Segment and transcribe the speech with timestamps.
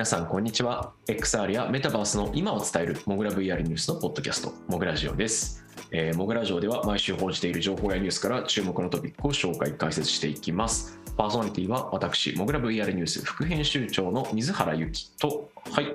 [0.00, 0.94] 皆さんこんにちは。
[1.08, 10.98] XR やメタバースの今を伝えるモグラ VR ニュースのポッドキャストモグラジオです、えー、モグラジオでは毎週報じている情報やニュースから注目のトピックを紹介解説していきます。
[11.18, 15.50] パーソナリティは私モグラ VR ニュース副編集長の水原由紀と。
[15.70, 15.94] はい。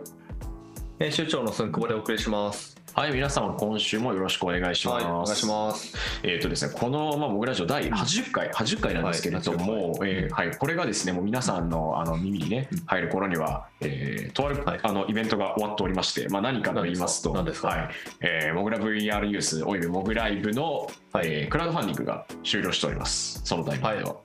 [1.00, 2.85] 編集長のすんくぼでお送りします。
[2.98, 5.94] はい皆様今週もよろしくお願いします、はい、お願いします。
[6.24, 14.80] えーとですね、この、まあ、モグラジオ第80回、80回なんですけれども、はいえーはい、これがですね、もう皆さんのあの耳にね、入る頃には、えーとある、はい。
[14.82, 17.68] あのイベントが終わっておりまして、まあ、何かと言いますと、何ですか？
[17.68, 17.90] はい。
[18.22, 21.28] えーモグラ VR ニュースおよびモグライブの、はい。
[21.28, 24.16] えークラウドファンディングが終了しております、そのタイミングでは。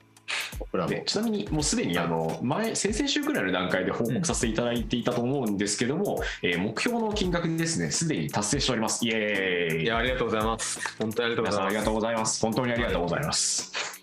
[0.59, 10.79] 僕らもでちなみにもうすでにあの前先々週くらいの段階で報告させていただいていたと思うんですけども、えー目標の金額ですねすでに達成しておりますイエーイいやありがとうございます。
[10.99, 11.65] 本当にありがとうございます。
[11.65, 12.41] ありがとうございます。
[12.41, 14.00] 本当にありがとうございます。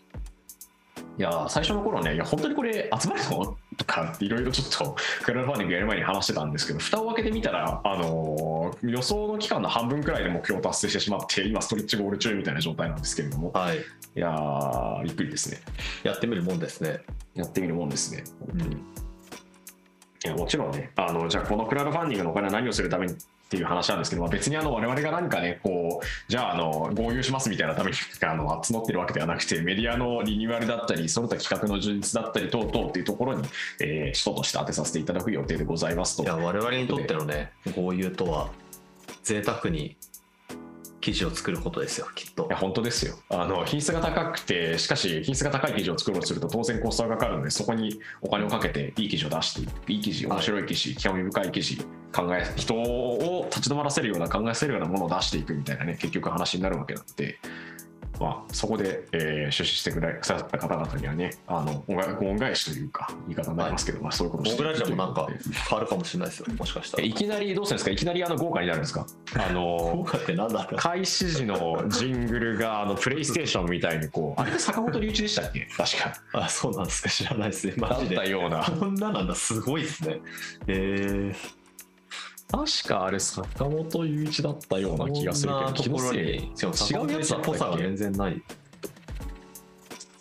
[1.19, 3.57] い、やー最初の頃ね、いや本当にこれ集まるの？
[3.77, 13.81] とかいろいろちょっと クラウドファンディングやる前に話してたんですけど、蓋を開けてみたら、あのー予想の期間の半分くらいで目標を達成してしまって、今ストレッチゴール中みたいな状態なんですけれども、はい、い
[14.15, 15.61] やーびっくりですね。
[16.05, 17.01] やってみるもんですね。
[17.35, 18.25] やってみるもんですね。
[18.53, 18.77] うん、い
[20.25, 23.15] やもちろんね、あのじゃあこのクラウドファンディングのお金は何をするために
[23.49, 33.45] っていう話なんですけど、まあ、別にあの我々が何かね、こうじゃああの合流しますみたいなためにあの募ってるわけではなくて、メディアのリニューアルだったり、その他企画の充実だったり等々っていうところに、
[33.81, 36.25] えー、使途として当てさせていただく予定でございますと。
[36.25, 38.51] いや我々にとってのね豪遊とは
[39.23, 39.97] 贅沢に
[41.09, 42.57] 記事を作ることですよきっといや。
[42.57, 51.77] 本当ですよあの品質が高くてしかし品質が高い記事を作ろうとすると当然コストがかかるのでそこにお金をかけていい記事を出していくいい記事面白い記事、興味深い記事
[52.13, 57.39] 考え人を立ち止まらせるような考えさせるようなものを出していくみたいなね結局話になるわけなので。
[58.21, 65.27] まあ、そこで、えー出資してくださった方々にはね、あの恩返しというか、言い方になりますけど、まあ、そういうことをして僕らじゃもなんか
[65.69, 66.47] 変わるかもしれないですよ。
[66.59, 67.03] もしかしたら。
[67.05, 67.91] えいきなりどうするんですか？
[67.91, 69.07] いきなりあの豪華になるんですか？
[69.37, 70.69] あの豪華ってなんだ。
[70.77, 75.67] 開始時のジングルがあのプレイステーションみたいにこう あれが坂本龍一でしたっけ？
[75.77, 77.75] 確かあそうなんですか知らないですね。
[77.77, 78.17] マだっジで。
[78.17, 80.21] たような こんななんだすごいですね。
[80.67, 81.33] え
[82.51, 86.19] 確かあれ坂本龍一だったような気がするけど気のせい？
[86.19, 86.47] 違
[87.05, 88.43] うやつだっぽさが全然ない。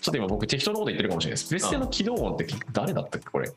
[0.01, 3.49] ちょっと今僕適当なこと言ってるかもしれないですプレステの起動音って誰だったっけこれ？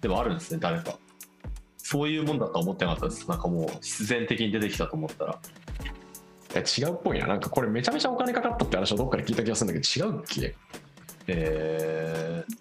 [0.00, 0.98] でもあるんですね誰か。
[1.76, 3.28] そういうもんだとは思ってなかったです。
[3.28, 5.38] なんかもう必然的に出てきたと思ったら。
[6.52, 10.56] いや違うっぽいななんかこれめちゃめちゃお金かかったって話をどっかで聞いた気がするんだけど違うっけ？
[11.28, 12.54] えー、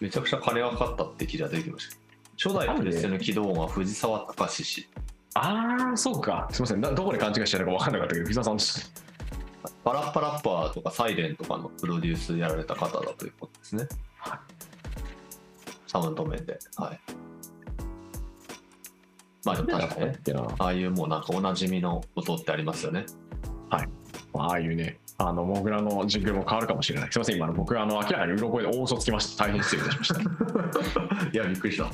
[0.00, 1.96] めちゃくちゃ金がかかったって記事が出てきました。
[2.36, 4.88] 初代プレステの起動音は藤沢隆氏。
[5.34, 8.90] ああそうかすいませんなどこで勘違いしてるのか分かんなかったけど藤沢さんでし
[9.64, 13.86] たパラッパラッパーとかサイレンとかのプロデュースやられた方だということですね。
[14.18, 14.38] はい
[15.86, 16.58] サウンド面で。
[16.76, 17.00] はい。
[19.44, 20.12] まあでも確かに
[20.58, 23.06] ああいうもうなんかおなじみの音ってありますよね。
[23.70, 27.12] ああいうね、あの、モグラのジングルも変わるかもしれない。
[27.12, 29.44] すみません、今の僕、あの、明らかにうろこで大嘘つきました。
[29.46, 30.20] 大変失礼いたしました。
[31.32, 31.90] いや、びっくりした。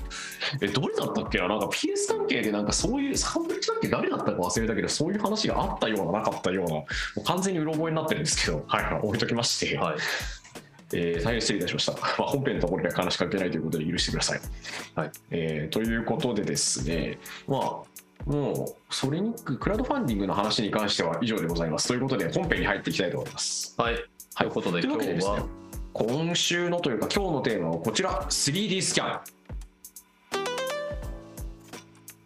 [0.61, 1.47] え、どれだったっけな？
[1.49, 6.87] なんか PS 関係でなんかそういう、サンブリッジだっけ誰だったか忘れたけど、そういう話があったような、なかったような、も
[7.19, 9.97] う完全にうろ覚えになってるんですけど、はい、置いときまして、はい。
[10.95, 11.93] えー大変失礼いたしました。
[11.93, 14.41] まあ、本編のところでは話しかけないということで許してください。
[14.95, 17.19] はいえーということでですね、
[17.49, 17.77] まあ、
[18.27, 21.89] もう、それに、クラウドファンディングの話に関しては以上でございます。
[21.89, 23.75] ということで、本編に入っていきたいと思います。
[23.79, 23.97] はい。
[24.37, 25.47] ということで、今日わけでですねは、
[25.93, 29.21] 今週のというか今日のテーマはこちら 3D スキャン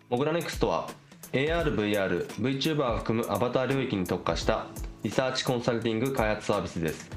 [0.09, 0.89] モグラネクストは
[1.33, 4.69] AR、VR、VTuber を含むアバター領域に特化した
[5.03, 7.11] リサーチコンサルティング開発サービスです。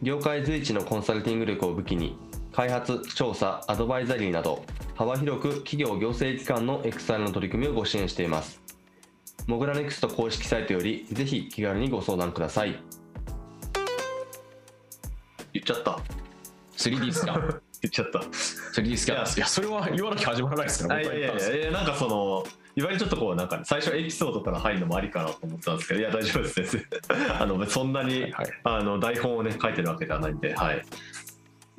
[0.00, 2.16] 業界随一のコンサルティング力を武器に、
[2.58, 4.64] 開発、調査、アドバイザリーなど、
[4.96, 8.60] 幅広く企業行政機関の XR の取り組みをご支援しています。
[9.46, 12.82] モグラネクスト公式サイトより、ぜひ気軽にご相談ください。
[15.52, 16.00] 言っちゃった。
[16.76, 18.18] 3D スキャン言っちゃった。
[18.18, 22.44] 3D スキャンいやいやそれは言わなきゃ始まらないですからあいやいやいやなんかその
[22.74, 26.88] いわゆるちょっとこうなんか、ね、最初エピソードから入るのもありかなと思ってたんですけどいや大丈夫です
[27.38, 30.80] あのそんなに、はいはいあの台本をね書いてるわけではないんではいい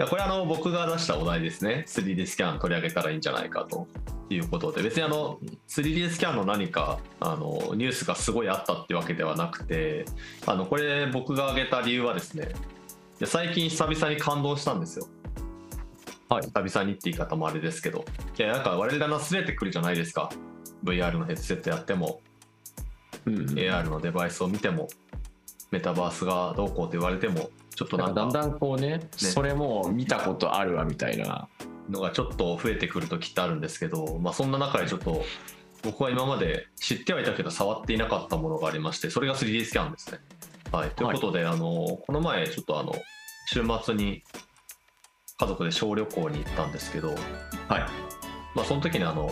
[0.02, 1.84] やこれあの僕が出したお題ですね。
[1.88, 3.86] 3D スキャン取り上げたらいいんじゃないかと
[4.30, 4.82] いうことで。
[4.82, 10.06] 別にあの 3D スキャンの何かあのニュースがすごいあったってわけではなくて
[10.46, 12.50] あのこれ僕が挙げた理由はですね
[13.26, 15.08] 最近久々に感動したんですよ。
[16.30, 16.44] はい。
[16.44, 18.06] 久々にって言い方もあれですけど。
[18.38, 20.30] いやなんか我々が忘れてくるじゃないですか。
[20.84, 22.22] VR のヘッドセットやっても。
[23.26, 24.88] うんうん AR のデバイスを見ても
[25.72, 27.50] メタバースがどうこうと言われても
[27.80, 31.48] ちょっとななんんかかだんだんこうねそれも見たことあるわみたいな
[31.90, 35.24] のがちょっと増えてくる時ってあるんですけど、まあ、そんな中でちょっと
[35.82, 40.20] 僕は今まで知ってはいたけど触っていなかったものがありましてそれが 3D スキャンですね。
[40.74, 42.94] はい、ということで、あのこの前ちょっとあの
[43.48, 44.24] 週末に
[45.40, 47.20] 家族で小旅行に行ったんですけど、はい。
[48.54, 49.32] まあ、その時にあの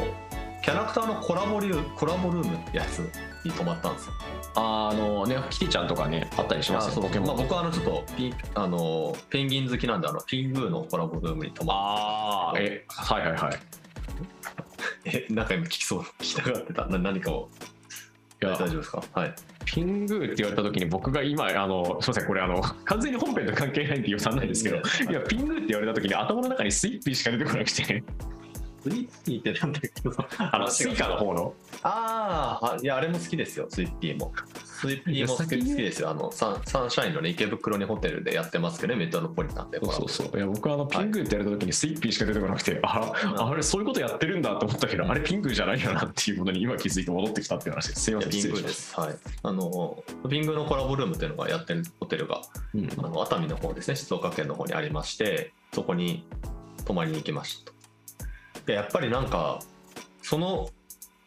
[0.67, 2.99] キャラクターのコラボリュコラボルームってやつ
[3.45, 4.13] に泊まったんですよ。
[4.55, 7.27] あのねキティちゃんとかねあったりしますよポケモン。
[7.29, 13.59] まあ、僕はあのちょっとピあのペンギン好きなんであのピングーのコラボルームに泊まっああえはいはいはい。
[15.29, 16.01] えなんか今聞きそう。
[16.01, 16.85] 聞きたがってた。
[16.87, 17.49] な何かを。
[18.43, 18.51] いや。
[18.51, 19.03] 大丈夫ですか？
[19.13, 19.33] はい。
[19.63, 24.75] ピングーって言われた時に僕が今あのすみませんこれあの 完全に本編と関係ないんで予算ないんですけど。
[24.75, 28.03] いやピングーって言われた時に頭の中にスイッピーしか出てこなくて
[28.89, 29.91] スイッピーってなんだっけ？
[30.39, 31.53] あのスイカの方の？
[31.83, 34.33] あーあいやあれも好きですよスイッピーも。
[34.63, 36.09] スイッピーも好き好きですよ。
[36.11, 40.37] あのサンサンシャインのね池袋にホテルでやってますけどねメトロポリタンでそうそうそう。
[40.37, 48.89] いや僕はあのピングーって言われた時にスイッピーしか出てこなくて、ああれそういうことやってるんだと思ったけどあれピングーじゃないよなっていうことに今気づいて戻ってきたっていう話ですすいませんピングーです。
[48.91, 48.99] す。
[48.99, 49.15] はい。
[49.43, 52.41] あの、ピングーのコラボルームっていうのがやってるホテルが、
[52.75, 52.89] うん。
[52.97, 56.25] あの熱海の方ですね、静岡県の方にありまして、そこに
[56.85, 57.71] 泊まりに行きました
[58.67, 58.71] と。
[58.71, 59.59] で、やっぱりなんか、
[60.21, 60.69] その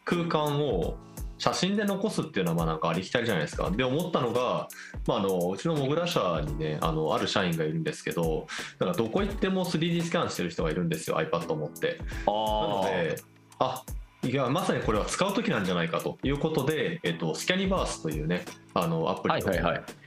[0.05, 0.95] 空間を
[1.39, 3.71] 写真で残すっていうのはまあなんかありきたりじゃないですか。
[3.71, 4.67] で、思ったのが、
[5.07, 8.45] まあ、あのうちのモグラ社にね、あのある社員がいるんですけど、
[8.79, 11.97] なんかどこ行っても 3D スキャンしてる人がいるんですよ、iPad を持って。
[12.27, 13.15] なのあで、
[13.59, 13.83] あ
[14.23, 18.45] いやまさにこれは使う時なんじゃないかということで、えっと、スキャニバースというね、
[18.75, 19.39] あのアプリを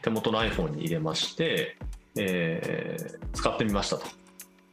[0.02, 1.76] 手元の iPhone に入れまして、
[2.16, 4.06] えー使ってみましたと。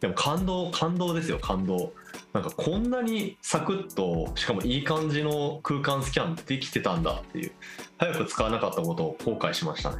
[0.02, 1.94] でも感動、感動ですよ、感動。
[2.34, 7.52] なんかこんなにサクッと、しかもいい感じの空間スキャンできてたんだっていう、
[7.98, 9.98] 早く使わなかったことを後悔しましたね。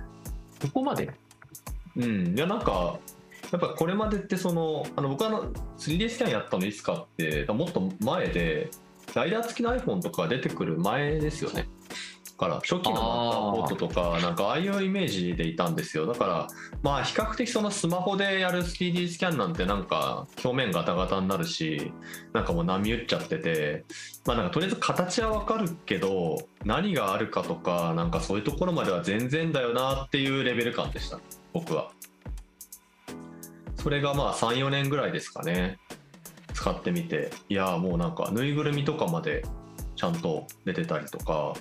[0.62, 1.10] ここまで？
[1.98, 2.98] うん、いやなんか
[3.52, 8.72] やっぱこれまでってそのあの僕はあの 3D スキャンやったのいつかってもっと前で
[9.14, 11.68] ライダー付きの iPhone とか出てくる前ですよねだ
[12.42, 16.08] から初期のマッターポートとかなんかああいうイメージでいたんですよ。
[16.08, 16.48] だから
[16.82, 21.94] まあ比較的そのスマホでやる 3D スキャンなんてなんか表面ガタガタになるし
[22.34, 23.86] なんかもう波打っちゃってて
[24.26, 31.20] まあなんかとりあえず形はわかるけど何があるかとかなんかそういうところまでは全然だよなっていうレベル感でした。
[31.54, 31.92] 僕は。
[33.76, 35.78] それがまあ34年ぐらいですかね。
[36.56, 37.30] 使ってみて。
[37.50, 39.44] いやもうなんかぬいぐるみとかまで
[40.02, 41.54] ちゃんと出てたりとか,、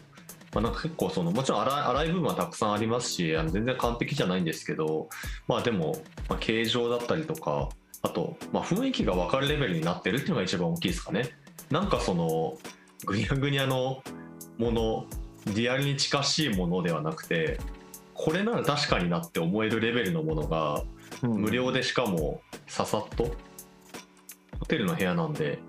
[0.52, 5.08] まあ、なんか結構そのもちろん荒い荒い部分はたくさんありますしあの全然完璧じゃないんですけど
[5.46, 5.96] まあでも、
[6.28, 7.68] まあ、形状だったりとか
[8.02, 11.30] あと、まあ、雰囲気が分かるレベルになってるっていうのが一番大きいですかね。
[11.70, 12.58] なんかその
[13.04, 14.02] ぐにゃぐにゃの
[14.58, 15.06] もの
[15.54, 17.58] リアルに近しいものではなくて
[18.14, 20.82] これなら確かになって思えるレベルのものが
[21.22, 23.34] 無料でしかもささっと
[24.58, 25.60] ホテルの部屋なんで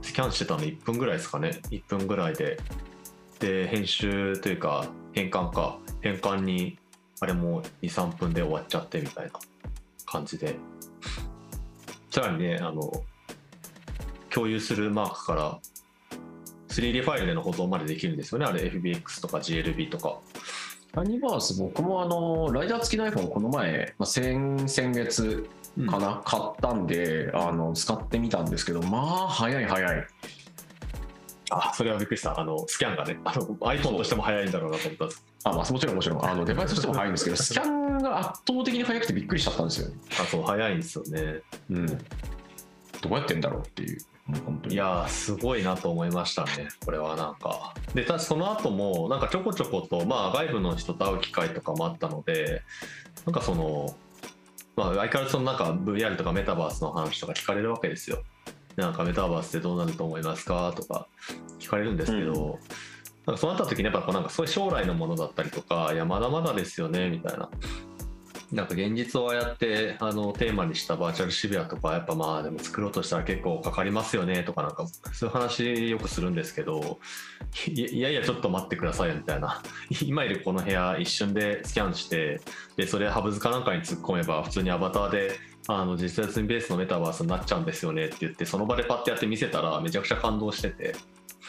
[0.00, 1.60] スキャンしてたの1分ぐらいですかね。
[1.70, 2.58] 1分ぐらいで
[3.42, 5.78] で編集というか変換か。
[6.00, 6.78] 変換に
[7.20, 9.32] あれも23分で終わっちゃってみたいな
[10.06, 10.56] 感じで。
[12.10, 12.92] さらにねあの
[14.30, 15.58] 共有するマークから
[16.68, 18.46] 3D ファイルでの保存までできるんですよね。
[18.46, 20.18] あれ FBX とか GLB とか。
[20.94, 25.48] アニバース僕もあのライダー付きの iPhone この前、まあ、先先月
[25.88, 30.06] かな、買ったんであの使ってみたんですけどまあ早い早い
[31.52, 32.38] あそれはびっくりした。
[32.38, 35.24] あのスキャンがねあの iPhone としても早いんだろうなと思ったんです。
[35.44, 39.94] あまあもちろんもちろんあのデバイスとしても早いんですけど スキャンが圧倒的に早くてびっくりしちゃったんですよね。
[40.20, 41.40] あそう早いんですよね。
[41.70, 41.86] うん。
[41.86, 41.94] ど
[43.10, 44.74] うやってんだろうっていうもう本当に。
[44.74, 46.68] いやーすごいなと思いましたね。
[46.84, 47.74] これはなんか。
[47.94, 52.62] でただその後もなんかちょこちょことまあ外部の人と会う機会とかもあったので
[53.26, 53.94] なんかその
[54.76, 58.22] まあ相変わらずそのなんか VR とかメタバースの話とか聞かれるわけですよ
[58.76, 60.72] なんかメタバースってどうなると思いますか？
[60.76, 61.08] とか
[61.58, 62.58] 聞かれるんですけど、
[63.26, 67.50] なんかそうなった時にやっぱこうなんかそういう将来のものだったりとかいやまだまだですよねみたいな。
[68.50, 76.98] なんか現実をああやってあのテーマにしたバーチャル渋谷とかやっぱまあでも作ろうとしたら結構かかりますよねとかなんかそういう話よくするんですけど
[77.66, 79.62] いいやいやちょっと待ってくださいよみたいな。
[80.02, 82.42] 今いるこの部屋一瞬でスキャンして
[82.76, 85.38] でそれハブズかなんかに突っ込めば普通にアバターで
[85.68, 90.94] あの実際にベースのメタバースになっちゃうんですよねって言ってその場でパッてやって見せたらめちゃくちゃ感動してて。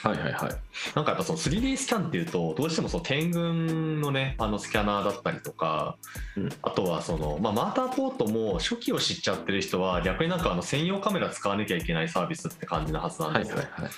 [0.01, 0.96] はいはいはい。
[0.96, 5.98] なんかやっぱその 3D スキャンっていうとどうしてもその天群のねあのスキャナーだったりとか、
[6.36, 6.50] うん。
[6.62, 13.91] あとはその、まあ、マーターポートも初期を知っちゃってる人は逆になんかあの専用カメラ使わなきゃいけないサービスって感じなはずなんですよ、はいはいはい。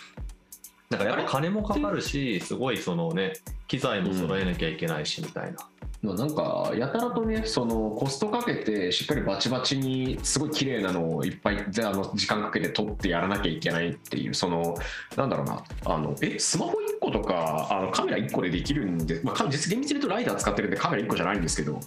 [0.90, 3.34] だからやっぱ金もかかるしすごいそのね
[3.68, 5.58] 機材も揃えなきゃいけないしみたいな、
[6.14, 14.76] なんかやたらとねそのコストかけてしっかりバチバチにすごい綺麗なのをいっぱいであの時間かけて撮ってやらなきゃいけないっていうその
[15.16, 15.64] なんだろうな。
[15.86, 21.80] あのえスマホ1個とかあのカメラ1個でできるんで、まあ、実厳密に言うとライダー使ってるんでカメラ1個じゃないんですけど。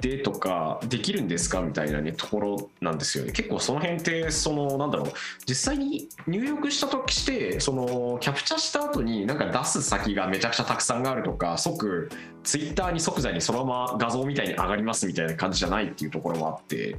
[0.00, 3.32] でとかできるんですかみたいなねところなんですよね。
[3.32, 5.12] 結構その辺ってそのなんだろう。
[5.46, 12.10] 実際に入力した時してそのキャプチャした後になんか出す先がめちゃくちゃたくさんあるとか即
[12.44, 16.96] ツイッターに即座にそのまま画像みたいに上がりますみたいな感じじゃないっていうところもあって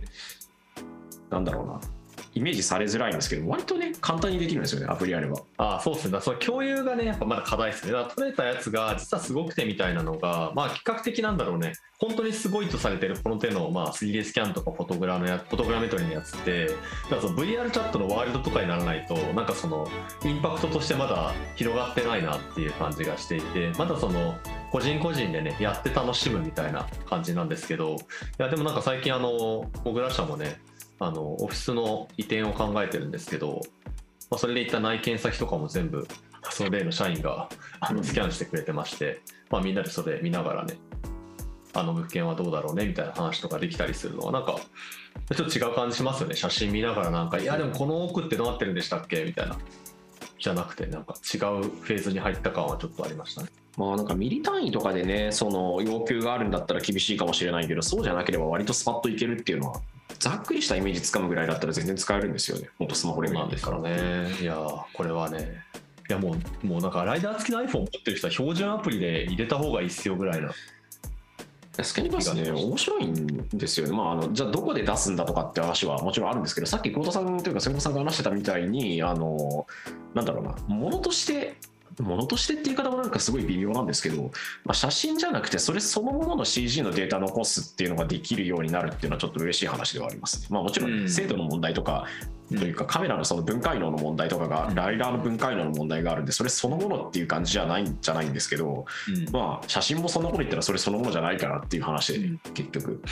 [1.30, 1.80] なんだろうな
[2.40, 5.42] イメージされづらいんですけど割とね簡単にできるんですよねアプリあれば。
[5.58, 6.20] ああそうですね。
[6.22, 7.92] その共有がねやっぱまだ課題ですね。
[7.92, 11.74] だから取れたやつが実はすごくてみたいなのがまあ比較的なんだろうね。
[12.00, 19.86] 本当にすごいとされてるこの手の、まあ、3D スキャンとかフォトグラのやフォトグラメトリーのやつってだからその VR チャットのワールドとかにならないとなんかその
[20.24, 24.34] インパクトとしてまだ広がってないなっていう感じがしていてまだその
[24.72, 27.98] 個人個人でねやって楽しむみたいな感じなんですけどい
[28.38, 30.62] やでもなんか最近あの小倉社もね
[31.00, 33.62] あのオフィスの移転を考えてるんですけど、
[34.30, 36.08] まあ、それでいった内見先とかも全部
[36.52, 40.76] その例の社員があのスキャンしてくれてまして、まあ、みんなでそれ見ながらね
[41.74, 44.58] あの物件はどうだろうねみたいな話とかできたりするのはなんか
[45.36, 49.58] ちょっと違う感じしますよね写真見ながらなんか「いやでもこの奥ってどうなってるんでしたっけ?」みたいな
[50.40, 53.50] じゃなくてなんか違うフェーズに入った感はちょっとありましたね。
[53.78, 59.82] まあなんかミリ単位とかでねその要求があるんだったら厳しいかもしれないけどそうじゃなければ割とスパッといけるっていうのは
[60.18, 62.70] ざっくりしたイメージつかむぐらいだったら全然使えるんですよね。
[62.80, 64.30] ほんとスマホレベルですからね。
[64.42, 65.64] いやーこれはね。
[66.10, 70.52] いやもうもうなんかライダー付きの iPhone 持ってる人は標準アプリで入れた方がいいっすよぐらいな。
[71.82, 72.52] スキャニバスね。
[72.52, 79.66] 面白いんですよね、まあ、あのじゃあどこで出すんだとかって話はもちろんあるんですけどさっき久保田さんというか瀬古さんが話してたみたいにあの
[80.14, 80.56] なんだろうな。
[80.68, 81.56] ものとして
[82.04, 84.24] ものとしてっていう言い方もなんかすごい微妙なんですけど、
[84.64, 90.48] まあ、写真じゃなくてそれそのものの CG のデータ残すっていうのができるようになるっていうのはちょっと嬉しい話ではありますね。
[90.50, 91.10] まあ、もちろんうん。
[91.10, 92.06] 精度の問題とか、
[92.50, 98.86] というかカメラのその分解能の問題とかがライダーの分解能の問題があるんでそれそのものっていう感じじゃないんじゃないんですけど
[99.32, 102.40] まあ写真もそんなこと言ったらそれそのものじゃないからっていう話で、うん。
[102.56, 103.04] 結局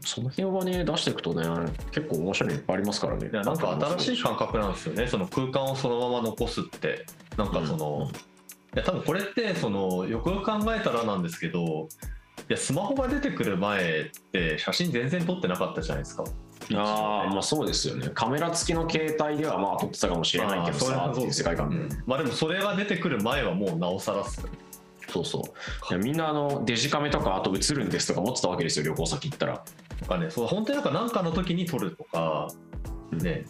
[0.00, 1.44] その辺はね出していくとね
[1.90, 3.28] 結構面白いのいっぱいありますからね。
[3.28, 5.06] なんか新しい感覚なんですよね。
[5.06, 7.06] その空間をそのまま残すって。
[7.36, 8.30] なんかその、うん
[8.72, 11.88] いや多分これってそのよくよく考えたらなんですけど
[12.48, 16.24] いやスマホが出てくる前って写真全然撮ってなかったじゃないですか。
[16.74, 18.10] ああまあそうですよね。
[18.14, 21.88] カメラ付きの携帯ではまあ撮ってたかもしれないけどまあさっていう世界観、うん。
[22.06, 24.52] まあでもそれが出てくる前はもうなおさらっすよね
[25.10, 25.42] そうそ
[25.90, 25.98] う。
[25.98, 29.64] みんなあのデジカメとかあと映るんですとか持ってたわけですよ旅行先行ったら。
[30.00, 32.48] なんかねそう本当になんか何かの時に撮るとか
[33.12, 33.44] ね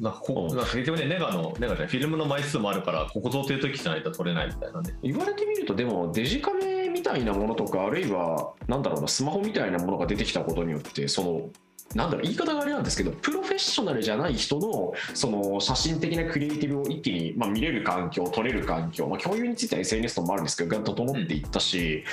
[0.00, 0.56] なんかこうん。
[0.56, 4.96] なんか結局ねネガのネガじゃないフィルムの枚数もあるからここぞという時じゃないと撮れないみたいなね。
[5.02, 11.50] 言われてみるとでもデジカメみたいなものとかあるいはなんだろうなスマホみたいなものが出てきたことによってその
[11.94, 22.04] なんだろう言い方があれなんですけどプロフェッショナルじゃない人のその写真的なクリエイティブを一気に、まあ、見れる環境撮れる環境、まあ、共有については SNS ともあるんですけどが整っていったし、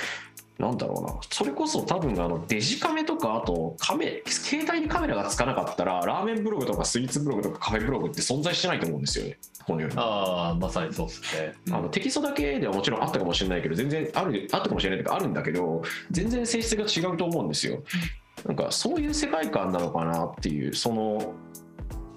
[0.58, 9.96] なんだろうなそれこそ多分あのデジカメとかあとカメ携帯にカメラがつかなかったらラーメンブログとかスイーツブログとかカフェブログって存在してないと思うんですよねこのように。
[9.96, 17.84] ああまさにそうですね、あのテキストだけではもちろんあったかもしれないけど全然あるあったかもしれないというかあるんだけど全然性質が違うと思うんですよ。
[18.46, 21.34] なんかそういう世界観なのかなっていうその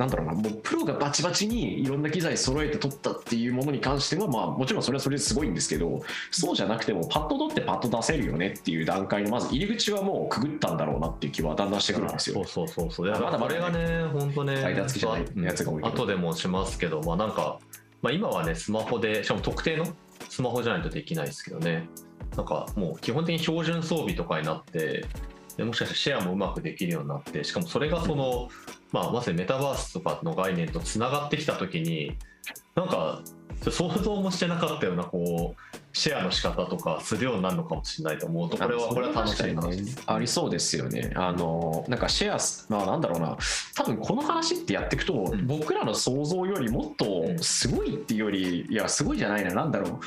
[0.01, 6.01] なんだろうなもうプロがバチバチにいろんな機材揃えて撮ったっていうものに関してはまあもちろんそれはそれですごいんですけど
[6.31, 12.35] そうじゃなくてもパッと撮ってパッと出せるよねっていう段階のまず入り口はもうくぐったんだろうなっていう気はだんだんしてくるんですよ。
[12.35, 13.11] そうそうそうそう。
[13.11, 17.59] まだまだこれがね、本当ね、間付きじゃないやつが多い後でもしますけど、まあなんか、
[18.01, 19.85] まあ今はね、スマホで、しかも特定の
[20.29, 21.87] スマホじゃないとできないですけどね、
[22.35, 25.05] なんかもう基本的に標準装備とかになって、
[25.57, 28.49] でもしかしたらシェアもうまくできるようになって、しかもそれがその、
[28.91, 32.17] まあまさにメタバースとかの概念とつながってきたときに、
[32.75, 33.21] なんか、
[33.69, 40.03] 想像もしてなかったような、こう、シェアの仕方とかするようになるのかもしれないと思うと、これは、これは楽しい話です。
[40.07, 41.11] ありそうですよね。
[41.15, 43.37] あのなんかシェアス、まあ、なんだろうな、
[43.75, 49.99] 多分この話ってやっていくと、ん僕らの想像よりもっとすごいっていうより、いや、すごいじゃないな、なんだろう。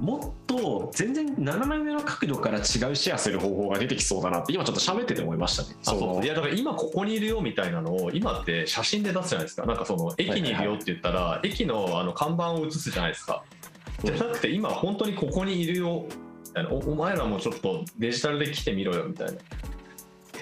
[0.00, 5.76] もっと全然斜めの角度から違うシェアする方法が出てきそうだなって今ちょっと喋ってて思いましたね。
[5.86, 6.00] あそう。
[6.00, 9.66] のいやだから今ここにいるよみたいなのを今って写真で出すじゃないですか。
[9.66, 13.44] なんかその駅にいるよって言ったら、駅のあの看板を写すじゃないですか。
[14.04, 16.06] じゃなくて今本当にここにいるよ。
[16.70, 19.32] おお前らもちょっとデジタルで来てみろよみたいな。
[19.32, 19.36] い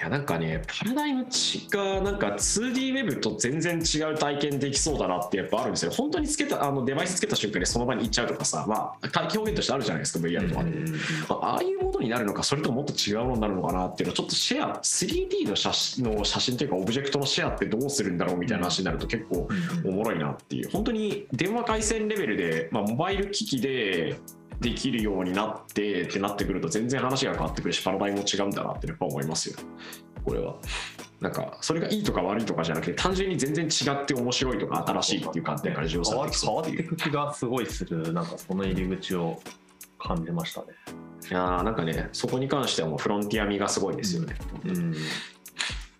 [0.01, 1.25] やなんかねパラダイム
[1.69, 5.91] がなんか 2D ウェブと全然違う体験できそうだなってやっぱあるんですよ。
[5.91, 10.71] 本当につけたあのデバイスつけた瞬間にその場に行っちゃうとかさまあ表現としてあるじゃないですか VR とかで、
[11.29, 19.47] まあ、ああいうものになるのかそれとももっと違うものになるのかなっていうのはちょっとシェア 3D の写真の写真というかオブジェクトのシェアってどうするんだろうみたいな話になると結構
[19.85, 20.69] おもろいなっていう。
[20.71, 24.17] 本当に電話回線レベルで、まあ、モバイル機器で
[24.61, 29.57] できるようになってってなってくると全然話が変わってくるしパラダイムも違うんだなってやっぱ思いますよ。
[30.23, 30.55] これは。
[31.19, 39.39] なんかそれがいいとか悪いとかじゃなくて単純に全然違って面白いとか新しいっていう観点から重要されてき変わっていく気がすごいするなんかその入り口を
[39.99, 40.67] 感じましたね。
[41.29, 44.95] いやーなんかねそこに関してはもうフロンティア味がすごいですよね、うん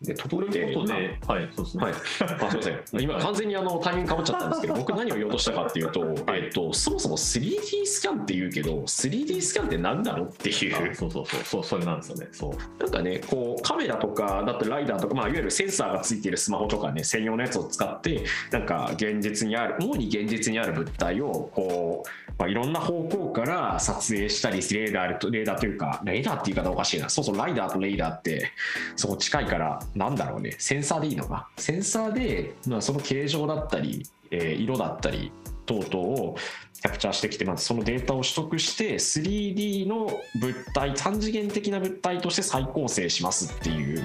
[0.01, 1.83] でとところでいうことではいそうですね。
[1.83, 3.01] はい、あすみません。
[3.01, 10.91] 今完全にあのタイミングかぶっちゃったんですけど僕何を言おうとしたかっていうと,、えっとそもそも 3D スキャンって言うけど 3D スキャンって何だろうっていう。
[10.91, 11.43] あそうそうそう。
[11.43, 12.27] そうそれなんですよね。
[12.31, 12.81] そう。
[12.81, 27.09] なんかねこうカメラとかだってライダーとか、まあ、いわゆるセンサーがついているスマホとかね専用のやつを使ってなんか現実にある主に現実にある物体をこう、まあ、いろんな方向から撮影したりレーダーとレーダーというかレーダーって言い方おかしいな。
[27.09, 28.51] そうそうライダーとレーダーって
[28.95, 30.55] そこ近いからなんだろうね。
[30.57, 31.49] センサーでいいのか。
[31.57, 35.31] センサーで、まあ、その形状だったり、えー色だったり
[35.65, 36.35] 等々を
[36.81, 44.03] キャプチャーしてきて、まずそのデータを取得して 3D の物体3次元的な物体として再構成しますっていう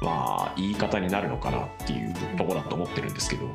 [0.00, 3.48] まあ言い方になるのかなっていうところだと思ってるんですけど、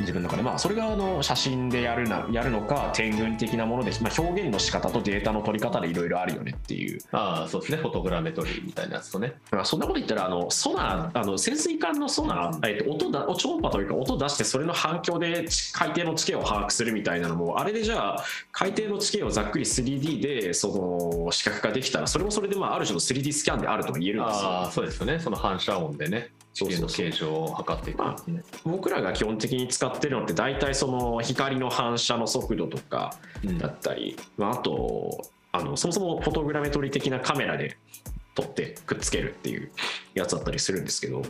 [0.00, 0.42] 自分の中で。
[0.42, 7.00] まあそれがあの写真でやるなやるのか点群的なもので、まあ、表現の仕方とデータの取り方でいろいろあるよねっていう。
[7.12, 7.78] ああそうですね。
[7.78, 9.34] フォトグラメトリーみたいなやつとね。
[9.50, 24.48] まあそんなこと言ったらあのソナーあの潜水艦のソナー、えっと、音だ超音波というか音出してそれの反響で海底の地形を把握するみたいなのもあれでじゃあ海底の地形をざっくり 3D でその視覚化できたらそれもそれでまあある種の 3D スキャンであるとも言えるんですよ。
[24.48, 25.18] ああそうですよね。
[25.18, 33.58] その反射音でね地の形状を測っていくまっていうね僕らが基本的に使ってるのって大体その光の反射の速度とかうん。
[33.58, 37.76] だったり、まあ、あとあのそもそもフォトグラメトリ的なカメラで
[38.34, 39.70] 撮ってくっつけるっていう
[40.14, 41.22] やつだったりするんですけど、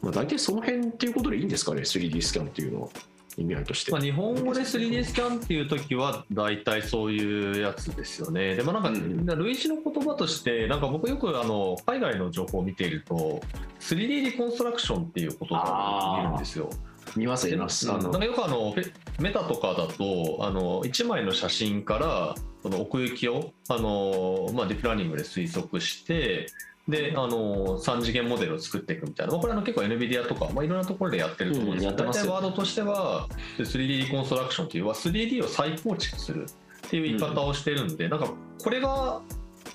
[0.00, 2.88] まあ、大体その辺っていうことでいいんですかね 3D スキャンっていうのは
[3.36, 3.92] 意味合いとして。
[3.92, 8.56] まあ、日本語で 3D スキャンっていう時は大体そういうやつですよね。
[8.56, 13.40] でもなんか、うん類似の言葉としてなんか僕よくあの海外の情報を見ていると
[13.80, 16.70] 3D リコンストラクションっていう言葉を見るんですよ。
[17.16, 17.90] 見ます見ます。
[17.90, 18.74] あのうんなんかよくあの
[19.20, 26.46] メタとかだとあの1枚の写真からその奥行きをあの、まあ、ディープラーニングで推測して
[26.88, 36.46] であの3次元モデルを作っていくみたいな、まあこれ結構 NVIDIA とか、まあ、いろんなところでやってると思うんですけど、うん大体ワードとしては 3D リコンストラクションというは 3D を再構築する
[36.86, 39.20] っていう言い方をしてるんで、なんかこれが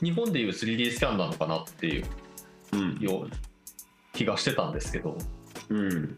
[0.04, 2.06] 日本でいう 3D スキャンなのかなっていう
[2.74, 2.98] うん。
[3.00, 3.30] よう
[4.13, 5.17] 気がしてたんですけど。
[5.70, 6.17] うん。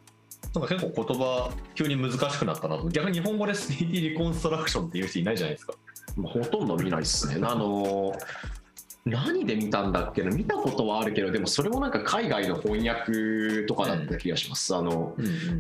[0.56, 2.88] なんか結構言葉急に難しくなったなと。
[2.90, 5.74] 逆に日本語で 3D リコンストラクションっていう人いないじゃないですか。
[6.18, 7.46] まあほとんど見ないですね。
[7.46, 8.14] あの
[9.06, 10.30] 何で見たんだっけな？
[10.30, 14.76] 見たことはあるけどでもそれもなんか海外の翻訳とかだった気がします。
[14.76, 15.16] あの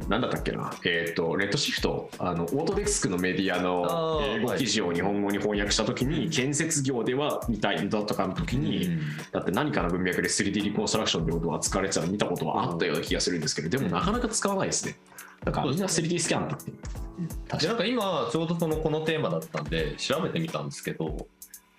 [0.07, 8.89] なんだったっけな、えっ、と、レッドシフト、あの、オートデスクのメディアの英語記事を日本語に翻訳したときに、建設業ではみたいだとかの時に、
[9.31, 14.97] だって何かの文脈で 3D リコンストラクションってことが扱われてたの見たことはあったような気がするんですけど、でもなかなか使わないですね。
[15.43, 16.71] だからみんな 3D スキャンって。
[17.19, 21.27] 言ってなんか今ちょうどそのこのテーマだったんで調べてみたんですけど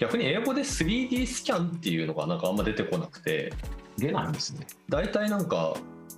[0.01, 3.53] 逆に英語で 3D スキャンっていうのがなんかあんま出てこなくて
[3.99, 4.67] に出ないんですね。
[4.89, 5.75] 大体なんか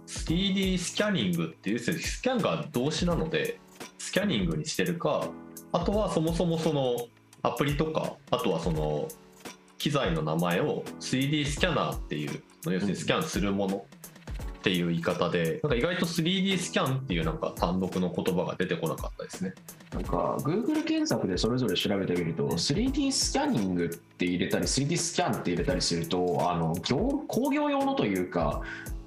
[0.07, 3.59] 3D スキャニングっていうスキャンが動詞なので
[3.99, 5.29] スキャニングにしてるか
[5.73, 6.97] あとはそもそもその
[7.43, 9.09] アプリとかあとはその
[9.79, 13.85] 機材の名前を 3D スキャナーっていう要するにスキャンするもの
[14.63, 19.55] っていう言い方でなんか意外と 3D スキャンっていうなんか単独の言葉が出てこなかったですね。
[19.93, 26.97] なんか Google 検索でそれぞれ調べてみると 3D スキャニングって入れたり 3D スキャンって入れたりするとあの業
[27.27, 28.63] 工業用のというか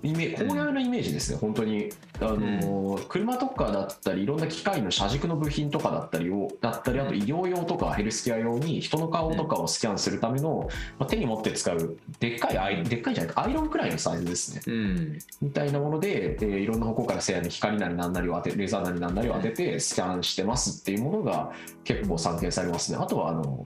[0.05, 1.89] イメ工業用のイメージですね、本当に。
[2.21, 14.61] あの、車とかだったりいろんな機械の車軸の部品とかだったりをだったりあと医療用とかヘルスケア用に人の顔とかをスキャンするための、まあ、手に持って使うでっかいアイでっかいじゃないかアイロンくらいのサイズですね。
[14.67, 15.19] うん。
[15.41, 21.51] みたいなもので、えーいろんな方向からせやに光なりなんなりを当てレーザーなりなんなりを当ててスキャンしてますっていうものが
[21.83, 22.97] 結構散見されますね。
[22.99, 23.65] あとはあの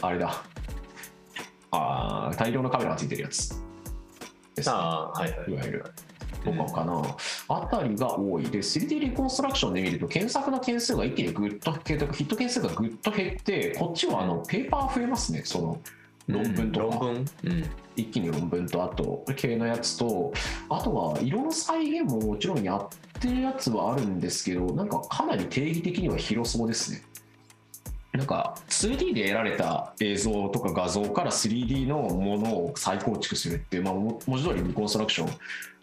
[0.00, 0.42] あれだ。
[1.70, 3.67] あー大量のカメラがついてるやつ
[4.58, 4.74] ですね。
[4.76, 5.84] ああはいはいいわゆる。
[6.44, 7.02] とかかな、
[7.48, 8.44] あたりが多い。
[8.44, 15.42] で 3D リコンストラクションで見ると検索の件数が一気にぐっとヒット件数がぐっと減ってこっちはあのペーパー増えますね。
[15.44, 15.80] その
[16.28, 17.26] 論文とか、論文？
[17.44, 17.64] うん。
[17.96, 20.32] 一気に論文とあと系のやつと
[20.68, 22.88] あとは色の再現ももちろんやっ
[23.20, 27.02] てるやつはあるんですけどなんかかなり定義的には広そうですね
[28.12, 35.28] なんか 2D で得られた映像とか画像から 3D のものを再構築するっていう、まあ、文字通りリコンストラクション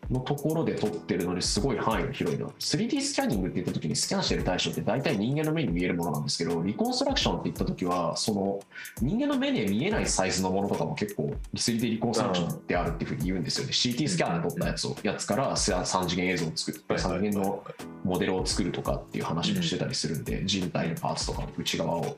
[0.10, 2.46] のところで撮ってるのですごい範囲が広いな。
[2.46, 8.60] 3D スキャニングって言った時にスキャンしてる対象って大体人間の目に見えるものなんですけどリコンストラクションって言った時はその
[9.02, 13.72] 人間の目に見えないサイズのものとかも結構 3D リコンストラクションであるっていうふうに言うんですよね。
[13.72, 14.96] CT スキャンで撮ったやつを。
[15.04, 17.64] やつから3次元映像を作って3次元の
[18.04, 22.18] モデルを作るとかっていう話もしてたりするんで、人体のパーツとかの内側を。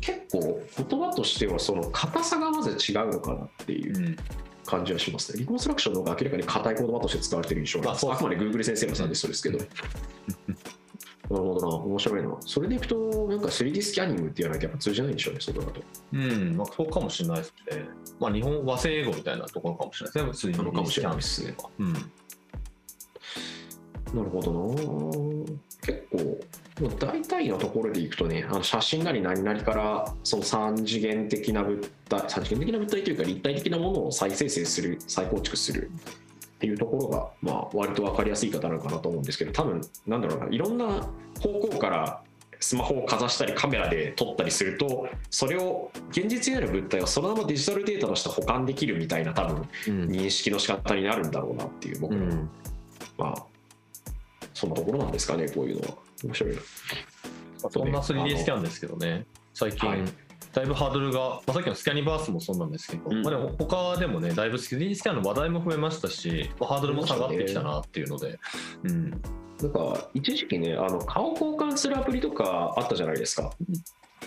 [0.00, 3.96] 結構言葉としてはその硬さがまず違うのかなっていう。
[3.96, 4.16] うん
[4.68, 5.40] 感じはしますね。
[5.40, 9.58] リコンストラクションの方が明らかに硬い言葉として使われてる印象がああそうあくまで Google 先生のサービスですけど。
[11.30, 12.36] なるほどな、面白いな。
[12.40, 15.82] それでいくと、なんか 3D スキャニングって言わなきゃ通じないんでしょうね、そこだと。
[16.12, 17.86] うん、まあ、そうかもしれないですね。
[18.18, 20.32] まあ、日本和製英語みたいなところかもしれないですね。
[20.32, 21.54] 普通になのかもしれないですね。
[21.80, 21.92] うん。
[21.92, 22.04] なる
[24.30, 24.58] ほどな。
[25.82, 26.40] 結構、
[26.80, 35.90] もう大体のところでいくとね、あの写真なり何々から、その3次元的な物体、3次元的な物体というか立体的なものを再生成する、再構築する
[36.56, 40.86] っていうところが、まあ、割と分かりやすい方なのかなと思うんですけど、多分なんだろうな、いろんな
[41.40, 42.22] 方向から
[42.60, 50.08] スマホをかざしたりカメラで撮ったりすると、それを現実にある物体をそのままデジタルデータとして保管できるみたいな多分うん。
[50.08, 52.50] 認識の仕方になるんだろうなっていう僕の、うん、
[53.16, 53.44] まあ
[54.54, 56.54] そんなところなんですかねこういうのは面白い。
[56.54, 60.04] なそんな 3D スキャンですけどね、最近、はい。
[60.52, 63.22] だいぶハードルが、まあ、さっきのスキャニバースもそうなんですけど、うん。
[63.22, 68.38] まあ、でも他でもね、だいぶ 3D スキャンの話題も増えましたし、まあ、ハードルも下がってきたなっていうので、
[68.84, 73.52] うん、なんか一時期ねあの顔交換するアプリとかあったじゃないですか。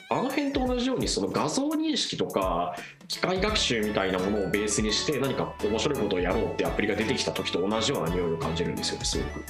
[0.09, 2.75] あの辺と同じようにその画像認識とか
[3.07, 9.45] 機械学習みたいなものをベースにして何か面白いことをやろうってアプリが出てきた時と同じような匂いを感じるんですよねすごく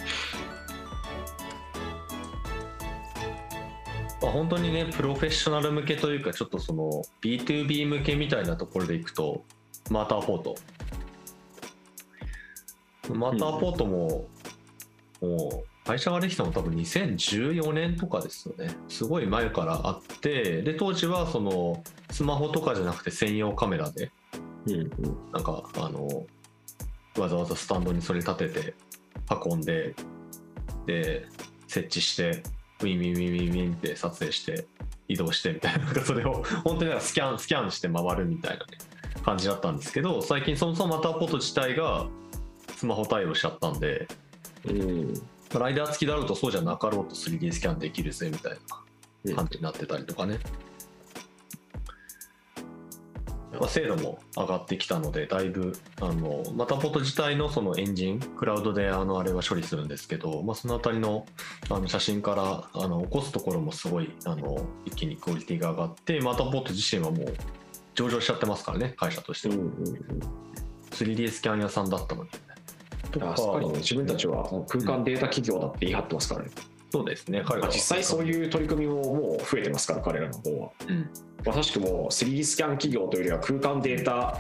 [4.22, 9.44] まあ、本当にね、プロフェッショナル向けというか、ちょっとその B2B 向けみたいなところでいくと、
[9.90, 10.56] マーターポート。
[13.14, 14.28] Matterport も、
[15.22, 18.76] もう会社ができたの多分2014年とかですよね。
[18.88, 24.12] すごい前からあって、で、当時はそのスマホとかじゃなくて専用カメラで、
[24.68, 24.90] うんうん
[25.32, 26.26] なんかあの
[27.18, 28.74] わざわざスタンドにそれ立てて
[29.46, 29.96] 運んで
[30.86, 31.28] で
[31.68, 32.44] 設置して
[32.82, 34.65] ウィンウィンウィンウィンウィンって撮影して
[35.08, 38.78] 移動してみたいななんかそれを本当になんかスキャンスキャンして回るみたいな、ね、
[39.24, 42.08] 感じだったんですけど最近そもそもマターポット自体が
[42.76, 44.08] スマホ対応しちゃったんで
[44.65, 45.13] うん。
[45.60, 48.54] ライダー付きだろうとそうじゃなかろうと 3D スキャンできるぜみたい
[49.26, 50.39] うんな感じになってたりとかね、
[53.62, 61.28] まあ、精度も上がってきたのでだいぶあのマタポット自体のそのエンジンクラウドであのあれは処理するんですけど、まあ、そのあたりの
[61.69, 67.34] あの写真からあの起こすところもすごいあの一気にクオリティが上がってマタポット自身はもう
[67.93, 69.97] 上場しちゃってますからね会社としてうんもうんうん
[70.89, 72.30] 3D スキャン屋さんだったのに
[73.21, 76.50] あすっか自分たちは空間データ企業だって言い張ってますからね、
[76.92, 77.68] そうですね彼らは。
[77.68, 80.70] まあ実際そういう取り組みももう増えてますから彼らの方は。
[80.88, 81.10] うん。
[81.46, 84.38] まさしくもう 3D スキャン企業というよりは空間データ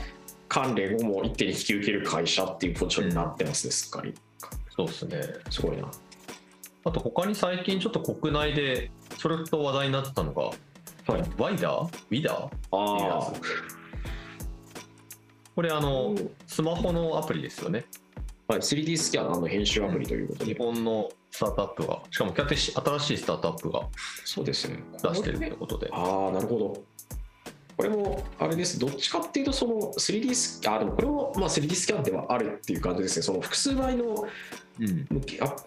[0.49, 4.13] 関連をもう一手に引き受ける会社っていうポジションになってますね、すっかり。
[4.75, 5.21] そうですね。
[5.49, 5.89] すごいな。
[6.83, 11.23] あと他に最近ちょっと国内でそれと話題になってたのが、はい。
[11.37, 11.85] ワイダー。
[11.85, 13.41] ウィダーっていうやあつ
[15.55, 16.15] これあの
[16.47, 17.85] スマホのアプリですよね。
[18.47, 21.99] あ、はい、3D スキャンの編集アプリということ日で、本のスタートアップが。
[22.11, 23.81] しかも新しい新しいスタートアップが
[24.25, 24.79] そうですね。
[25.01, 25.89] 出してるとこれいうことで。
[25.91, 26.83] ああなるほど。
[27.77, 28.77] これもあれです。
[28.77, 33.23] どっちかっていうとその 3D スキャンあでもこれもまあ 3D スキャンではあるっていう感じですね。
[33.23, 34.27] その複数倍の
[34.81, 35.07] うん。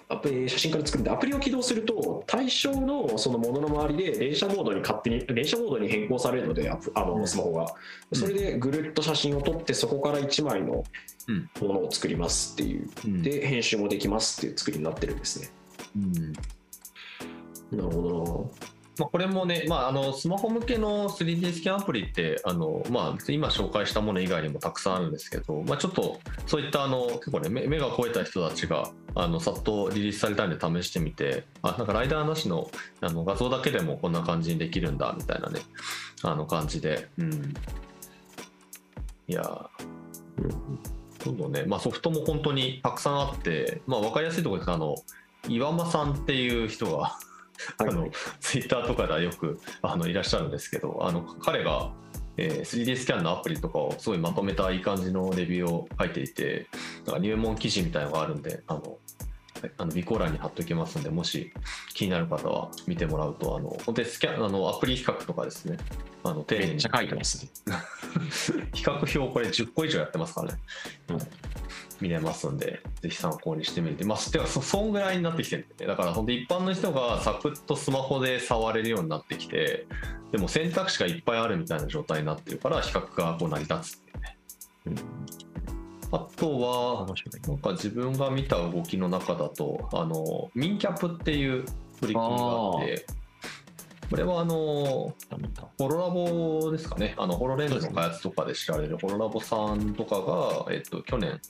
[0.08, 7.20] アアプリ写真から作るんでアプリを起動すると対象のそのものの周りで連写モードに勝手に連写モードに変更されるのでアプあうん。
[7.20, 7.66] のスマホが。
[8.12, 10.84] それでぐるっと写真を撮ってそこから1枚の
[11.28, 11.50] うん。
[11.60, 12.90] ものを作りますっていう。
[13.04, 13.22] うん。
[13.22, 15.50] で編集もできますっていう作りになってるんですね。
[15.96, 16.32] うん。
[17.78, 18.50] なるほ
[18.98, 35.60] まあ、これもね、まあ、あのスマホ向けの 3D スキャンアプリってあの、まあ、今紹介したもの以外にもたくさんあるんですけど、まあ、ちょっとそういったあの結構、ね、目目が超えた人たちがあのさっとリリースされたんで試してみてあなんかライダーなしのあの画像だけでもこんな感じにできるんだみたいなね
[36.22, 37.54] あの感じで、うん、
[39.28, 39.42] いや
[41.24, 44.96] ど、うんどんね、まあ、ソフトも本当にたくさんあって、まあ、分かりやすいところですあの
[45.48, 47.16] 岩間さんっていう人が
[47.78, 48.08] あの
[48.40, 51.92] ツイッターとかではよくあのいらっしゃるんですけどあの彼が
[52.36, 56.66] えー 3D スキャンのアプリとかをすごいまとめたいい感じのレビューを書いていて
[57.06, 58.98] なんか入門記事みたいなのがあるんであの
[59.78, 61.52] あの備考欄に貼っておきますのでもし
[61.94, 65.78] 気になる方は見てもらうとあの本当にスキャンあのアプリ比較とかですね
[66.22, 67.50] あの丁寧にめっちゃ書いてますね。
[68.72, 70.58] 比較表これ10個以上やってますからね、
[71.10, 71.18] うん
[72.00, 75.86] 見れますんでぜひ参考にしてみてまあてかそそんぐらいになってきてるんでね。
[75.86, 79.86] だから本当一般の人がサクッとスマホで触れるようになってきて
[80.32, 84.38] でも選択肢がいっぱいあるみたいな状態になってるから比較がこう成り立つっていうね。
[84.86, 84.94] うん。
[86.12, 91.64] あとはなんか自分が見た動きの中だとあのミンキャップっていう
[92.00, 93.06] 取り組みがあって
[94.10, 95.14] これはあのホ
[95.88, 101.40] ロラボですかね、あのホロレンズの開発とかで知られるホロラボさんとかが、えっと、去年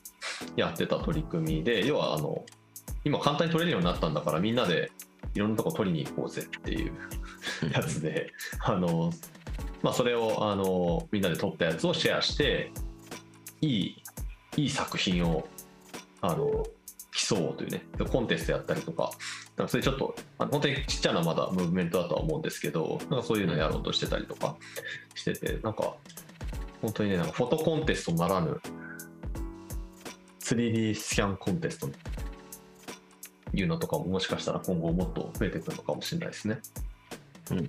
[0.57, 2.45] やってた取り組みで、要はあの
[3.05, 4.91] 今、簡単に撮れるようになったんだから、みんなで
[5.35, 6.93] いろんなとこ撮りに行こうぜっていう
[7.73, 9.11] やつで、あの
[9.83, 12.73] まあ、それをあのみんなで撮ったやつをシェアして、
[13.61, 14.03] いい
[14.57, 15.47] いい作品を
[16.21, 16.65] あの
[17.13, 19.11] 競おうというね、コンテストやったりとか、
[19.57, 24.57] なんかそれちょっと、あの本当にちっちゃなまだムーブメントだとは思うんですけど、なんかそういうのやろうとしてたりとか
[25.15, 25.95] してて、なんか、
[26.83, 28.61] 本当にね、なんかフォトコンテストならぬ、
[30.41, 31.89] 3D スキャンコンテスト
[33.55, 36.59] いうのとかももしかしたら今後もっと増えてくるのかもしれないですね。
[37.53, 37.69] うん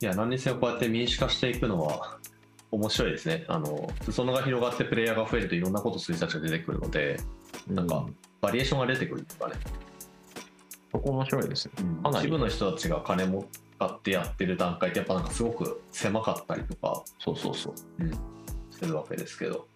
[0.00, 2.18] いや、何にせよこうやって民主化していくのは
[2.70, 3.44] 面白いですね。
[3.48, 7.18] あの、裾野が広がってプレイヤーが増えるといろんなことする人たちが出てくるので、
[7.66, 8.06] なんか
[8.40, 9.56] バリエーションが出てくるとかね。
[10.92, 11.72] そこ面白いですね。
[12.02, 13.46] かなり一部の人たちが金も
[13.76, 17.74] 使ってやってる段階ってやっぱなんかすごく狭かったりとか、そうそうそう。
[18.00, 18.10] うん、
[18.70, 19.66] するわけですけど。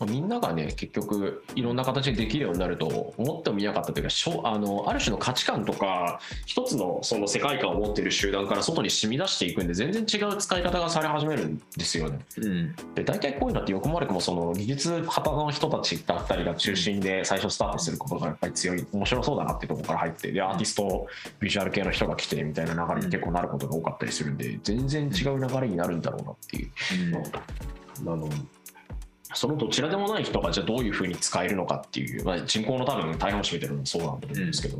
[0.00, 12.18] まあみんながね結局いろんな形でできるようになると思ってもみなかったというかしょあのある種の価値観とか一つのその世界観を持っている集団から外に染み出していくんで全然違う使い方がされ始めるんですよね。
[12.38, 12.74] うん。
[12.94, 21.06] で大体こういうのってよくも悪くもその技術派の人たちだったりが中心で最初スタートすることがやっぱり強い面白そうだなってところから入ってでアーティスト
[21.40, 26.70] ビジュアル系の人が来てみたいな流れに結構なることが多かったりするんで全然違う流れになるんだろうなっていう。
[28.06, 28.28] あの
[29.34, 34.78] そのどちらでもない人がじゃあどういうふうに使えるのかっていう、まあ、人口の多分大半を占めてるのもそうなんだと思うんですけど、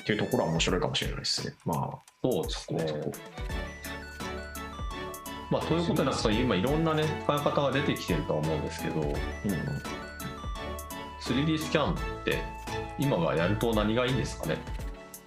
[0.00, 1.54] っていうところは面白いかもしれないですね。
[1.64, 3.12] まあ、そうですねそこ。
[5.50, 9.12] まあ、ということでなんか今いろんなね、使い方が出てきてるとは思うんですけど、うん、
[11.20, 12.42] 3D スキャンって
[12.98, 14.58] 今がやると何がいいんですかね？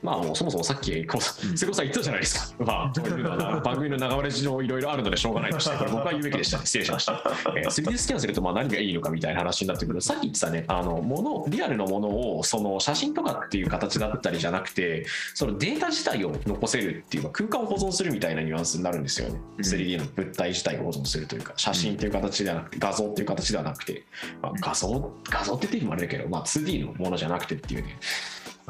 [0.01, 6.65] まあそもそもさっきこう瀬古さん言ったじゃないですか、まあ、いうのは番組の流れ上いろいろあるのでしょうがないとしてこれ僕は言うべきでしたね。
[6.65, 7.23] 失礼しました、
[7.55, 19.65] えー 3D スキャンするとまあ何がいいのかみたいな話になってくるさっき言ってたねあのものリアルのものをその写真とかっていう形だったりじゃなくてそのデータ自体を残せるっていうか空間を保存するみたいなニュアンスになるんですよね、うん。
[19.65, 24.03] 3D の物体自体を保存するというか写真っていう形ではなくて画像っていう形ではなくて、
[24.41, 27.97] まあ、画像画像って言ってもあれだけど、まあ、2D のものじゃなくてっていうね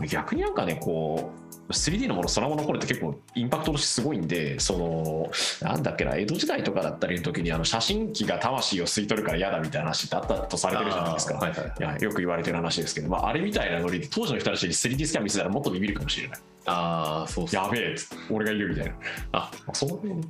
[0.08, 5.32] 逆になんかねこう 3D のものそのまま残るって結構インパクトとしてすごいんでその
[5.62, 12.02] なんだっけな江戸時代とかだったりの時にあの写真機が魂を吸い取るから嫌だみたいな話ってあったとされてるじゃないですか、はいはいはい。
[12.02, 16.40] よく言われてる話ですけど、まあ、あれみたいなノリで当時の人たちに 3D スキャン見せたらもっとビビるかもしれない。
[16.66, 17.64] ああ、そうそう。
[17.64, 17.96] やべえ
[18.32, 18.94] 俺がいるみたいな。
[19.34, 20.22] あその辺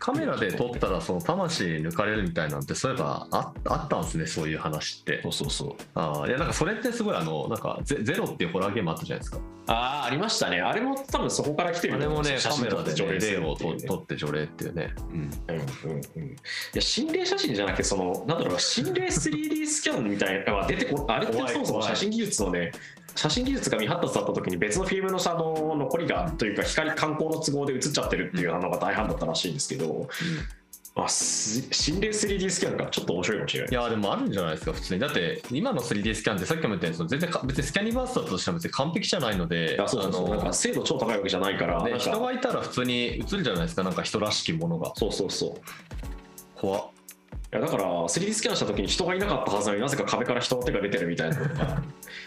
[0.00, 5.20] カメラで撮ったらその魂抜かれるみたいなんてそういえばああったんですねそういう話って。
[5.22, 5.74] そうそうそう。
[5.94, 9.38] ああいやなんかそれってすごいあのなんかゼゼロっていうホラーゲームあったじゃないですか。
[9.66, 10.62] ああありましたね。
[10.62, 13.82] あれも多分そこから来てるあれもね写カメラで真撮って上映す例をるっていうね。
[13.82, 16.36] と撮って除霊っていうね、うん、うんうんうん、い
[16.74, 22.72] や心霊写真じゃなくてそのなんだろう心霊 3D スキャンみたいなま あ出てこあれってそもそも写真技術のね
[23.14, 30.08] 写真技術が未発達だった時に別のフィルムのあの残りがというか光観光の都合で映っちゃってるっていうのが大半だったらしいんですけど、
[30.94, 33.70] まあ、す心霊 3D スキャンがちょっと面白いかもしれない。
[33.70, 35.00] いやでもあるんじゃないですか普通に。
[35.00, 45.60] だって今の 3D スキャンってさっきも言ったように全然か別にスキャニバースだとしても別に完璧じゃないのであのなんか精度超高いわけじゃないからね人がいたら普通に映るじゃないですかなんか人らしきものがそうそうそう
[46.54, 46.90] 怖っ
[47.52, 51.82] いやだから 3D スキャンした時に人がいなかったはずなのになぜか壁から人の手が出てるみたいなのが。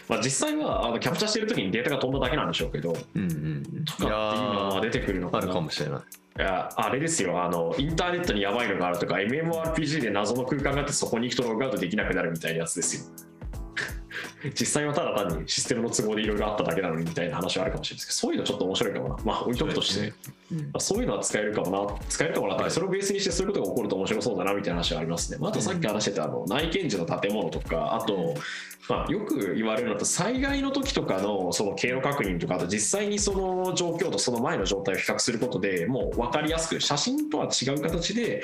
[0.06, 5.44] まあ実際はあのキャプチャーしてる時にデータが飛んだだけなんでしょうけどとかうんうんうんっていうのはまあ出てくるのかな。
[5.44, 6.00] あるかもしれない。
[6.36, 7.42] いやあれですよ。
[7.42, 13.26] あのインターネットにやばいのがあるとか MMORPG で謎の空間があってそこに行くとログアウトできなくなるみたいなやつですよ
[14.58, 19.16] 実際はただ単にシステムの都合でいろいろあっただけなのにみたいな話はあるかもしれないですけどそういうのちょっと面白いかもな。
[19.24, 20.12] まあ置いとくとして、
[20.52, 21.98] うんまあ、そういうのは使えるかもな。
[22.08, 22.70] 使えるかもなって、はい。
[22.70, 28.34] それをベースにしてそういうことが起こると面白そうだなみたいな話はありますね、まあ、あとさっき話してたあの内見時の建物とかあと
[28.88, 38.42] まあ、よく言われるのと災害の時とかのその経路確認とかあと実際にその状況とその前の状態を比較することでもう分かりやすく写真とは違う形で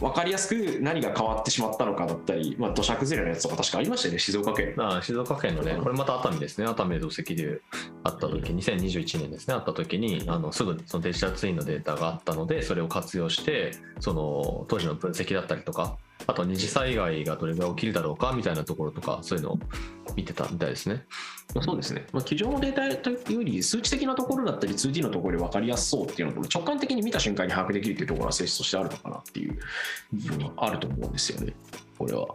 [0.00, 4.74] 分かりやすく何が変わってしまったのかだったり、まあ、土砂崩れのやつとか確かありましたよね静岡県。
[4.78, 7.62] あ静岡県のね、これまた熱海ですね、熱海で土石流
[8.02, 19.58] あった時、2021年ですね、あった時に、あのすぐそのデジタルツインのデータがあったので、それを活用して、その当時の分析だったりとか、あと二次災害がどれぐらい起きるだろうかみたいなところとか、そういうのを
[20.16, 21.04] 見てたみたいですね。
[21.54, 29.58] まあそうですね、まあ、机上のデータというより数値的なところだったり 2D のところで分かりやすそうっていうのと直感的に見た瞬間に把握できるっていうところは性質としてあるのかなっていう
[30.12, 31.54] 部分はあると思うんですよね
[31.98, 32.26] これは。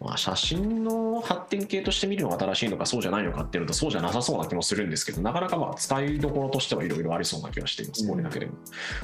[0.00, 8.52] まあ、写真の発展系として見るのが正しいのかそうじゃないのかっていうのとそうじゃなさそうな気もするんですけどなかなかまあ使いどころとしてはいろいろありそうな気がしています、これだけでも。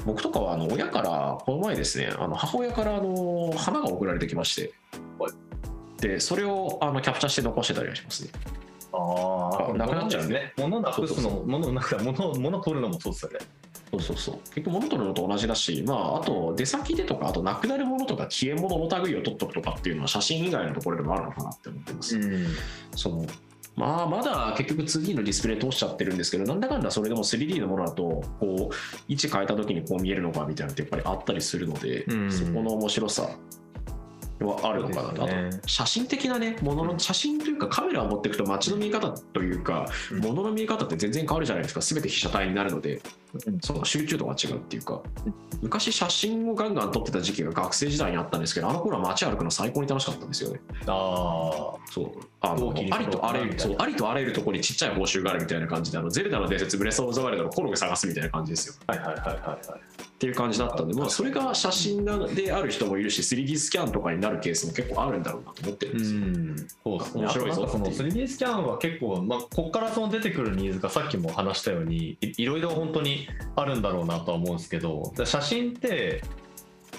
[0.05, 4.73] 僕とかはあの親からこの前ですねあの母親からあの花が送られてきまして
[5.99, 8.31] でそれをあのキャプチャーして残してたりはしますね。
[8.93, 10.53] ああなくなっちゃうね。
[10.57, 13.39] 物なくすの、物なんか物物取るのもそうですよね。
[13.93, 14.35] そうそうそう。
[14.55, 22.17] 結局物取るのと同じだし、まあ、あと出先でとかあとなくなるものとか消え物の類を取っとくとかっていうのは写真以外のところでもあるのかなって思ってます。
[22.17, 22.47] ん。
[22.95, 23.25] その
[23.75, 28.75] まあ、まだ結局 2D のディスプレイ通しちゃってるんですけどなんだかんだそれでも 3D のものだとこう
[29.07, 32.31] 位置変えた時にこう見えるのかみたいなのってやっぱりあったりするので、うん。
[32.31, 33.29] そこの面白さ
[34.41, 35.33] はあるのかなと、あと
[35.67, 40.19] 写真的なねものの写真というかカメラを持っていくと街の見え方というか、うん。
[40.19, 41.81] ものの見え方って全然変わるじゃないですか。
[41.81, 42.95] 全て被写体になるので。
[42.95, 43.22] うん
[43.61, 45.01] その集中度が違うっていうか
[45.61, 50.59] 昔写真をガンガン撮ってた時期が学生時代にあったんですけどあの頃は街歩くの最高に楽しかったんですよね。
[50.85, 52.11] あそう。
[52.41, 58.75] あのありとあらゆるありとあらゆるところにちっちゃい報酬があるみたいな感じであのゼルダの伝説ブレス・オブ・ザ・ワイルドのコログ探すみたいな感じですよ。
[58.87, 58.91] あ。
[58.91, 60.03] はいはいはいはいはい。
[60.13, 66.42] っていう感じだったんで、まあ、それが写真である人もいるし 3D スキャンとかになるケースも結構あるんだろうなと思ってるんですよ、ん、
[66.83, 67.21] そうですね。
[67.23, 76.21] 面白いそのっていう 3D スキャンは結構、まあ、ここからその出てくるニーズがさっきも話したようにいいろいろ本当にあるんだろうなとは思うんですけど写真って、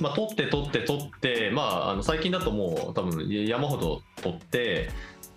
[0.00, 4.90] まあ、撮って撮って撮って、まあ、あの最近だともう多分山ほど撮って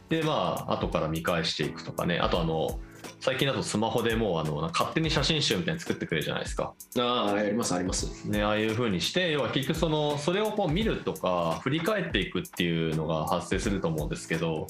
[0.09, 2.19] でまあ後から見返していくとかね。
[2.19, 2.79] あとあの
[3.19, 6.73] 最近だとスマホでもうあの勝手に写真集みたいに作ってくれるじゃないですか。
[6.97, 8.29] ああありますあります。
[8.29, 14.67] ね、ああいう風にして要は結局そのそれをこう見るとか振り返っていくっていうのが発生すると思うんですけど、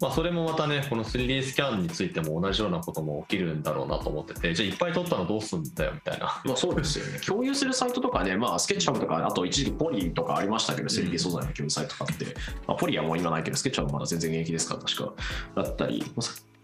[0.00, 6.40] まあ、それもまたねこの 3D スキャンについても同じようなことも起きるんだろうなと思っててじゃあいっぱい撮ったのどうすんだよみたいな。
[6.44, 7.18] まあそうですよね。
[7.26, 12.26] 共有するサイトとかね、まあ、スケッチハブとかあと一時期ポリとかありましたけど 3D 素材の共有サイトとかって、
[12.66, 15.12] まあ、ポリはもう今ないけどスケッチハブまだ全然現役ですから確か。
[15.56, 16.04] だったり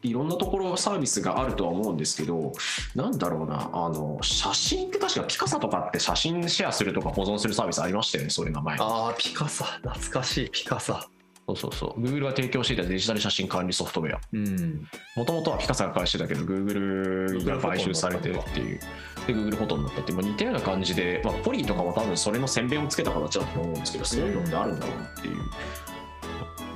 [0.03, 2.53] いろんなところサービスがあるとは思うんですけど、
[2.95, 8.77] なんだろうな、あの写真って確かピカサとかって写真シェアするとか保存するサービスありましたよね、そういう名前。
[8.79, 11.09] ああピカサ懐かしいピカサ。
[11.47, 12.01] そうそうそう。
[12.01, 14.21] Google が提供していたデジタル写真管理ソフトウェア。
[14.33, 18.81] うん、もともとはピカサが返してたけど、Google が買収されてっていう。
[19.29, 25.37] で、Google フォトになったっていう、まあ、似たような感じで、まあ、ポリとかも多分それの宣伝をつけた形だと思うんですけど、そういうのってあるんだろうなっていう。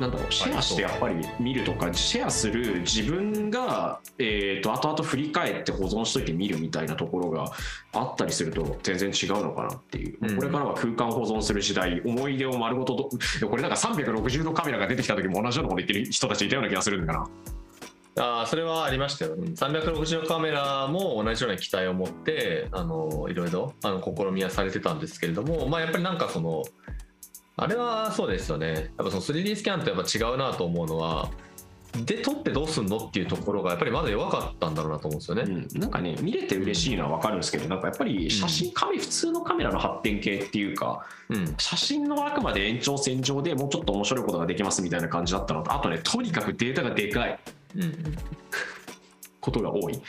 [0.00, 7.52] なんだろうシェアしてやっぱり見るとかシェアする自分が、えー、と後々振り返って保存しといて見るみたいなところが
[7.92, 10.36] あったりすると全然違うのかなっていう、うん。
[10.36, 13.10] これからは空間保存する時代思い出を丸ごと
[13.46, 17.26] これなんか360度カメラが出てきた時も同じようなこと言ってる人たちいたような気がするんだから
[18.16, 26.64] あーそれはありましたよ、360度カメラも同じような期待を持ってあのいろいろあの試みはされてたんですけれども、まあ、やっぱりなんかその
[27.56, 28.72] あれはそうですよね。
[28.72, 31.30] やっぱその 3D スキャンとやっぱ違うなと思うのは
[32.04, 35.42] で撮ってどうすんのっていうところがやっぱりまだ弱かったんだろうなと思うんですよね。
[35.42, 41.54] うん、なんかね見れて嬉しいのは分かるんですけどなんかやっぱり写真カメ普通のカメラの発展系っていうかうん。
[41.58, 47.38] 写真のあくまで延長線上でもうちょっと面白いことができますみたいな感じだったのとあとねとにかくデータがでかい
[47.76, 48.16] うん
[49.40, 50.00] ことが多い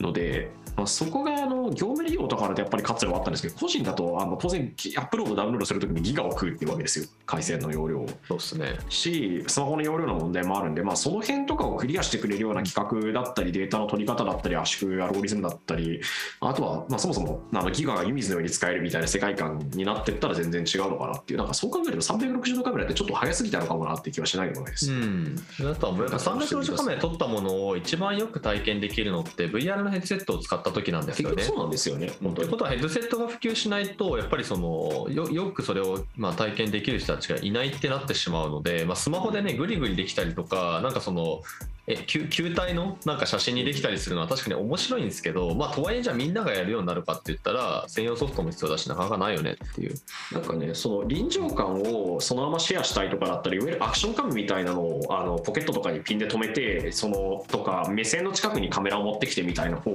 [0.00, 8.08] ので、まあ、そこがあの業務利用とかだとやっぱり活路はあったんですけど個人だとあの当然アップロードダウンロードするときにギガを食うっていうわけですよ回線の容量を。
[8.28, 8.74] そうですね。
[8.88, 16.00] しスマホの容量の問題もあるんで、まあ、その辺とかをクリアしてくれるような企画だったりデータの取り方だったり圧縮アルゴリズムだったり
[16.40, 24.92] あとは、まあ、そもそもあのギガが湯水のように使えるみたいな世界観になっていったら全然違うのかなっていうなんかそう考えると360度カメラってちょっと早すぎたのかもなって気はしないでもないです。
[24.92, 31.36] うん、だとは思うやっぱ360度カメラで撮ったものを一番よく体験できるのって VR のヘッドセットを使った時なんですよね。
[31.36, 41.42] 結局そうなんですよね本当にということはヘッドセットが普及しないとやっぱりそのよよくそれをまあ体験できる人たちがいないってなってしまうので、まあ、スマホでねグリグリできたりとかなんかその
[41.86, 49.94] え球球体のなんか写真にできたりするのは確かに面白いんですけど、まあ、とはいえじゃあみんながやるようになるかって言ったら専用ソフトも必要だしなかなかないよねっていう。
[50.32, 59.92] なんかね、その臨場感をそのままシェアしたいとかだったら、いわゆるアクションカムみたいなのをあのポケットとかにピンで止めて、そのとか目線の近くにカメラを持ってきてみたいな方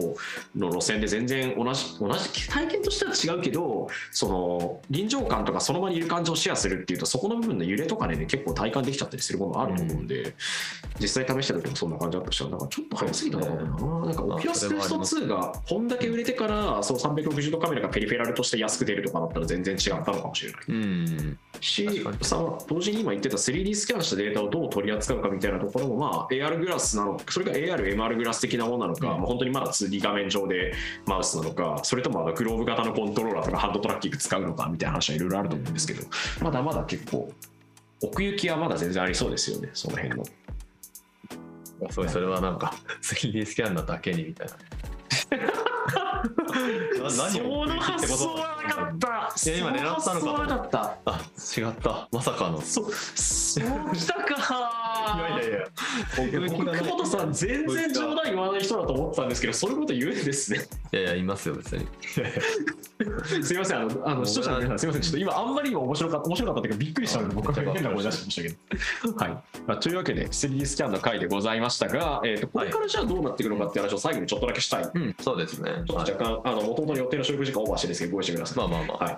[0.56, 10.36] の路線で全然同じ同じ体験としては違うけど、その臨場感とかその場にいる感じをシェアするっていうと、そこの部分の揺れとかでね、結構体感できちゃったりするものあると思うんで、
[11.00, 13.60] 実際試した時もそんな感じだったし、なんかちょっと早すぎたのかな。
[13.60, 20.62] なんか Oculus Quest 2がこんだけ売れてから、その360度カメラがペリフェラルとして安く出るとかだったら全然違ったのかもしれない。
[20.70, 30.74] うんしさ同時に今言ってた 3D スキャンしたデータをどう取り扱うかみたいなところも、まあ、AR グラスなのかそれが AR、MR グラス的なものなのか、うんまあ、本当にまだ 2D 画面上で
[31.06, 36.04] マウスなのかそれともあのグローブ型のコントローラーとかハンドトラッキング使うのかみたいな話はいろいろあると思うんですけど
[36.42, 37.32] まだまだ結構
[38.02, 40.24] 奥行きはまだ全然ありそうですよねその辺の。
[41.80, 44.54] 遅いそれはなんか 3D スキャンなだけにみたいな。
[47.08, 49.08] その発想はなかった。
[49.50, 50.98] いや今狙ったのかなかった。
[51.06, 51.22] あ
[51.58, 52.08] 違った。
[52.12, 52.62] まさかの。
[52.62, 52.94] そそう
[53.96, 55.18] したか。
[55.18, 55.68] いやいやいや。
[56.18, 60.60] 僕久保田さん全然冗談言わない人だと思ってたんですけどそういうこと言うんですね。
[60.92, 61.88] いやいやいますよ別に。
[63.44, 65.02] すいませんあのあの視聴者の皆さんすいません。
[65.02, 75.72] ちょっと今あんまり今面白かった面白かったっていうかびっくりしたので僕は変な声出してましたけどはい、まあ、というわけで 3D スキャンの回でございましたが、えー、とこれからじゃあどうなっていくのかっていう話を最後にちょっとだけしたい、そうですね。
[75.82, 78.58] っとはい若干あの元々の予定の収録時間オーバーしてですけどご一緒ください。
[78.58, 79.18] まあまあまあ、はい。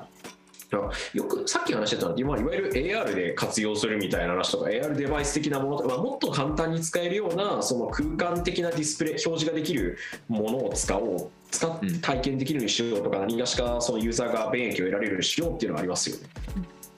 [1.13, 9.97] よくさっき話してたのは今いわゆる AR で活用するみたいな話とか AR デバイス的なものとか、まあ、もっと簡単に使えるようなその空間的なディスプレイ表示ができる
[10.27, 12.01] ものを使おう使っうん。
[12.01, 16.29] 体験できるようにしようとか何がしかそのユーザーが便益を得られるようにしようっていうのはありますよね。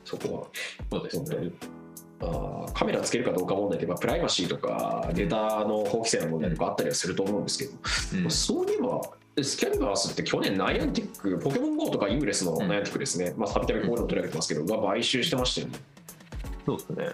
[0.03, 0.47] そこは。
[0.91, 1.49] そうですね
[2.73, 7.71] カメラつけるかどうか問題って、まあ、プライバシーとかデータの法規制の問題とかあったりはすると思うんですけど、
[8.23, 8.31] うん。
[8.31, 15.79] そういえば、スキャニバースって去年、ナイアンティック、ポケモン GO とかイングレスのナイアンティックですね、まあ、たびたびここでも取り上げてますけど、が買収してましたよね。
[16.65, 17.09] そうですね。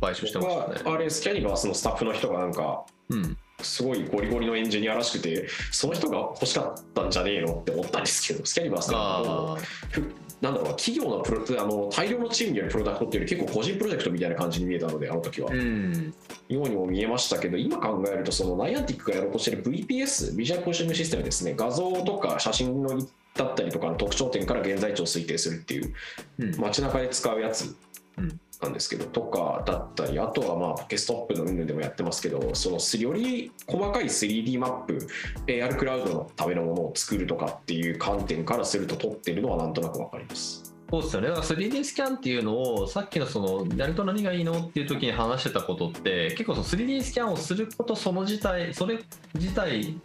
[0.00, 0.94] 買収してましたね。
[0.94, 9.56] あれ、スキャニバースのスタッフの人がなんか、うんすごいゴリゴリのエンジニアらしくて、その人が欲しかったんじゃねえのって思ったんですけど、スキャニバースってあ
[9.90, 15.50] ふなんだろうな、企業のプロあの大量のチームによるプロダクトっていうより結構個人プロジェクトみたいな感じに見えたので、あの時は。
[15.50, 16.14] あうん。
[16.48, 22.98] ようにも見えましたけど、今考えると、そのナイアンティックがやろうとしている VPS、ビジュアルポジショニングシステムですね、画像とか写真の
[23.34, 25.94] だったりとかの特徴点から現在地を推定するっていう、
[26.40, 26.56] うん。
[26.56, 27.76] 街中で使うやつ。
[28.18, 35.06] うんなんですけど、とかだったり、あとはまあポケストップの云々でもやってますけど、そのより細かい 3D マップ、
[35.46, 40.72] AR クラウドのためのものを作るとかっていう観点からすると、取ってるのはなんとなくわかります。
[40.90, 41.28] そうですよね。
[41.28, 48.98] だから 3D スキャンっていうのを、さっきのその、やると何がいいのっていう時に話してたことって、結構その 3D スキャンをすることその自体、それ
[49.34, 49.98] 自体、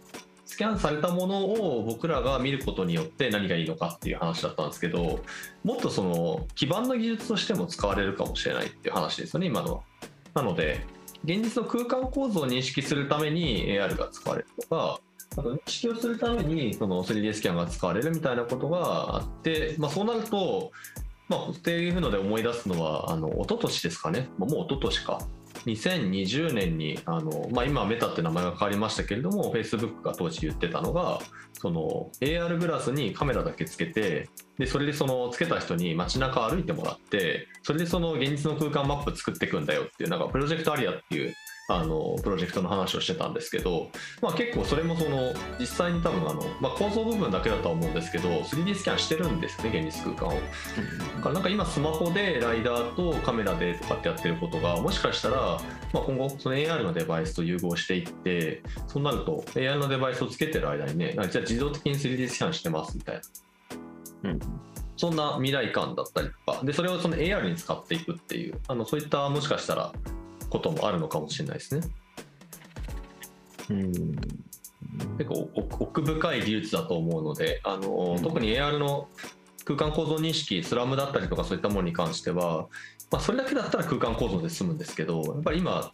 [0.48, 5.20] スキャンされたものを僕らが見ることによって何がいいのかっていう話だったんですけど、
[5.62, 9.82] もっとその、基盤の技術としても使われるかもしれないっていう話ですよね、今のは。
[10.32, 10.86] なので、
[11.22, 14.98] 現実の空間構造を認識するために AR が使われるとか、
[15.36, 20.72] あと認識をするためにその 3D スキャンが使われるみたいなことがあって、まあ、そうなると、
[21.28, 25.18] まあ、っていうので思い出すのはあの一昨年ですかねもう一昨年か
[25.72, 31.20] 2020年にあの、まあ、今メタって名前が変わりましたけれども Facebook が当時言ってたのが
[31.54, 41.34] その AR グラスにカメラだけつけてでそれでそのつけた人に街中歩いてもらってそれでその現実の空間マップ作っていくんだよっていうなんかプロジェクトアリアっていう
[41.70, 43.90] あのプロジェクトの話をしてたんですけど、
[44.22, 50.40] まあ、結構それもその実際に多分あの、まあ、構造部分だけだとは思うんですけど 3D スキャンしてるんですね現実空間を。
[50.40, 55.60] だからなんか今スマホでライダーとカメラでとかってやってることがもしかしたら、
[55.92, 63.20] まあ、今後その AR のデバイスと融合していってそうなると AR のデバイスをつけてる間にねあじゃあ自動的に 3D スキャンしてますみたい
[64.22, 64.30] な。
[64.30, 64.40] うん
[64.98, 69.92] そんな未来感だったりとかでそれをその AR に使っていくっていうあのそういったもしかしたら
[70.48, 71.86] こともあるのかもしれないですね。
[73.70, 73.92] うん
[75.18, 79.08] 結構奥奥深い技術だと思うのであの、うん特に AR の
[79.64, 82.68] 空間構造認識スラムだったりとかそういったものに関しては、
[83.10, 85.90] まあ、それだけだったら空間構造で済むんですけどやっぱり今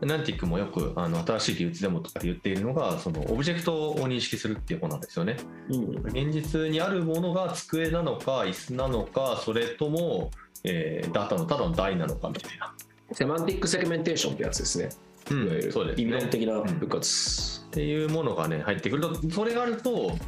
[0.00, 5.36] ナンティックもよくあの新しい技術でもとかで言っているのがそのオブジェクトを認識するっていう方なんですよね。
[5.68, 10.30] うん現実にあるものが机なのか椅子なのかそれとも、
[10.64, 12.74] えーダタのただの台なのかみたいな。
[13.12, 14.90] セマンティックセグメンテーションってやつですね。
[15.30, 17.62] ういわゆるそうですね的な部活。
[17.66, 20.18] っていうものがね入ってくるとそれがあると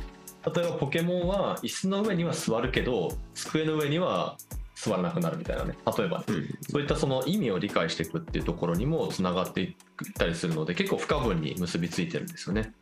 [0.54, 4.38] 例えばポケモンは椅子の上には座るけど机の上には
[4.74, 9.74] 座らなくなるみたいなね例えばね、うんそういったその意味を理解していくっていうところにもつながっていっ
[10.14, 12.72] たりするので結構不可分に結びついてるんですよね。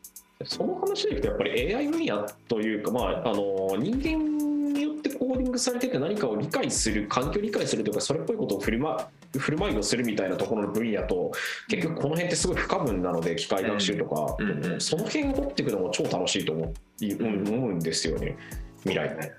[0.44, 11.32] その話でいくとやっぱり AI 分野というか、まあ、あの人間によってコーディングされてて何かを理解する環境を理解するというかそれっぽいことを振る,、ま、振る舞いをするみたいなところの分野と
[11.68, 18.36] 結局この辺ってすごい不可分なので機械学習とか、うんその辺を掘っていくのも超楽しいと思う,、うん、思うんですよね
[18.80, 19.32] 未来ね。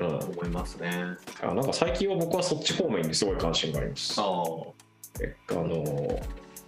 [0.00, 0.90] うん、思いますね。
[1.42, 4.18] あなんか最近は僕はそっち方面にすごい関心があります。
[4.18, 4.22] あ
[5.20, 6.18] えあの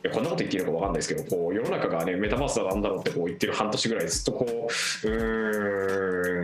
[0.05, 4.47] いやこんなこと言っていいのか分かんないですけどこう世の中がねメタバースだなんだろうってこう言ってる半年ぐらいずっとこ
[5.05, 5.11] うう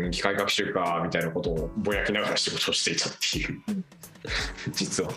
[0.04, 3.62] ーん機械学習かみたいなことをぼやきながら仕事をしていたっていう。
[4.72, 5.10] 実は。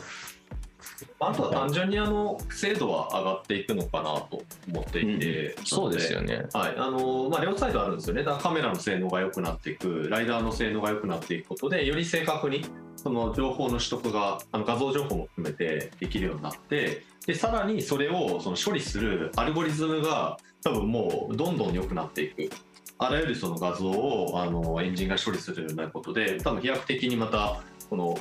[1.20, 6.38] あとは単純にあの精度は上がっていくのかなと思っていて、そうですよね。
[6.38, 6.46] ね。
[6.54, 6.76] はい。
[6.78, 12.66] あのまあ、両サイドあるんですよね、だからカメラの性能が良くなっていく、ライダーの性能が良くなっていくことで、より正確に
[12.96, 22.50] その情報の取得が、あの画像情報も含めてできるようになって、でさらにそれをその処理するアルゴリズムが、多分もうどんどん良くなっていく。
[22.98, 28.18] あらゆるその画像をあのエンジンが処理するようになることで、多分飛躍的にまたこの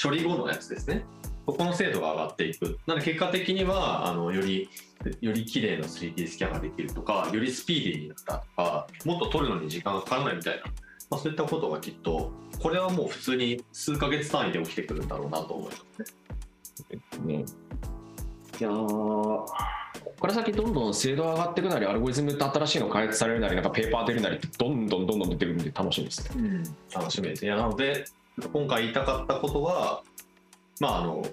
[0.00, 1.04] 処理後のやつですね、
[1.46, 2.78] ここの精度が上がっていく。
[2.86, 4.68] なので結果的にはあのより
[5.20, 10.62] より綺麗な 3D スキャンができるとか、よりスピーディーになったとか、もっと撮るのに時間がかからないみたいな、
[11.10, 16.04] まあ、そういったことがきっと、これはもう普通に数ヶ月単位で起きてくるんだろうなと思います
[17.26, 17.36] ね。
[17.38, 17.44] ね
[18.62, 19.46] やーこ
[20.04, 26.62] こから先どんどん精度が上がっていくなりアルゴリズムって新しいの開発されるなりなんかペーパー出るなりってどんどんどんどん出てくるんで楽しみですね。
[26.94, 27.44] 楽しみです。
[27.44, 28.04] いやなので、
[28.52, 30.02] 今回言いたかったことは、
[30.80, 31.26] まああの、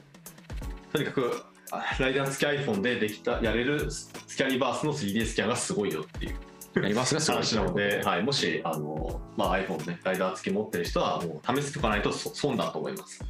[0.91, 6.35] とにかく、あライダー付き iPhone でできた、やれるスキャニバースの 3D スキャンがすごいよっていう
[6.81, 13.23] やりますがすごい話なので、はい、もしあの、まあ、iPhone ね、ライダー付き持ってる人は、もう試しておかないとそ損だと思います。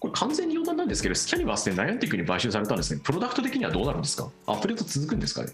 [0.00, 3.00] これ完全に余談なんですけどスキャニバースってナイアンティックに買収されたんですね。
[3.02, 4.28] プロダクト的にはどうなるんですか？
[4.46, 5.42] アップデート続くんですか？
[5.42, 5.52] ね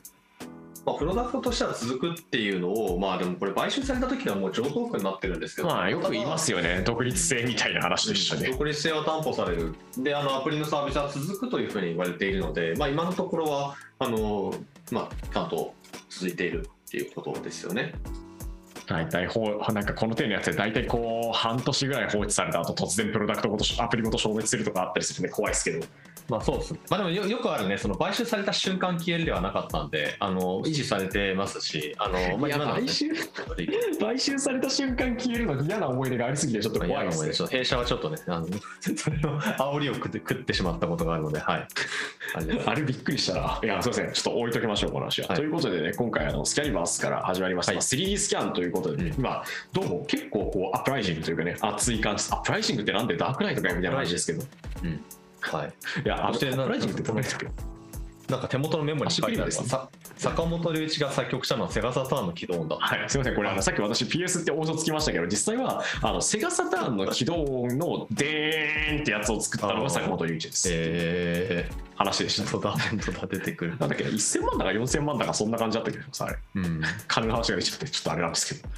[0.84, 6.82] まあ、プロダクトとしては続くっていうのを、まあでもこれ買収された時はもう上等句になってるんですけど、まあよく言いますよね。
[6.84, 8.51] 独立性みたいな話でしたね。
[8.51, 9.76] 独立性は担保される。
[9.97, 14.53] であのアプリのサービスは続くというふうに言われているので、まあ、今のところはあの、
[14.90, 15.72] まあ、ちゃんと
[16.11, 17.95] 続いているっていうことですよね。
[18.86, 25.86] 大体ほうなんかこの手のやつで大体こう半年ぐらい放置された後突然プロダクトごとアプリごと消滅するとかあったりするんで怖いですけど。
[26.32, 26.80] まあそうですね。
[26.88, 33.10] まあでもよよくあるね、その買収された瞬間消えるではなかったんで、あの維持されてますし、あのまあ買収？
[34.00, 37.48] 買収された瞬間消えるの嫌な思い出がありすぎてちょっと怖いですね。
[37.50, 38.46] 弊社はちょっとね、あの
[38.96, 41.68] それの煽りを食って食ってしまったことがあるので、はい。
[42.34, 43.66] あれあれびっくりしたら、い。
[43.66, 45.28] や、すみません、ちょっと置いときましょう、この話は。
[45.28, 45.36] はい。
[45.36, 47.76] ということでね、今回あの、 Scaniverse から始まりました、はい。
[47.76, 49.20] まあ 3D スキャンということで、ねうん。
[49.20, 54.44] 今、どうも結構こう、 uprising というかね、熱い感じ、 uprising ってなんでダークナイトかよみたいな話ですけど、
[55.43, 55.72] はい。
[56.05, 57.47] いや、 uprising ってどうなんですか
[58.28, 62.76] なんか手元のメモに書いてあるさ坂本龍一が作曲したのはセガサターンの起動音だ。
[62.78, 70.68] はい、すみません、これあのさっき私 PS って大嘘つきましたけど、実際はあのセガサターンの起動音のデーンってやつを作ったのが坂本龍一です。
[70.70, 72.51] え話でしー、た。
[72.53, 73.70] 本当だ、本当だ、出てくる。
[73.78, 76.38] なんだっけ、1000万だか4000万だかそんな感じだったけどさ、あれ。
[76.55, 76.80] うん。
[77.09, 78.68] 金の話が出ちゃってちょっとあれなんですけど。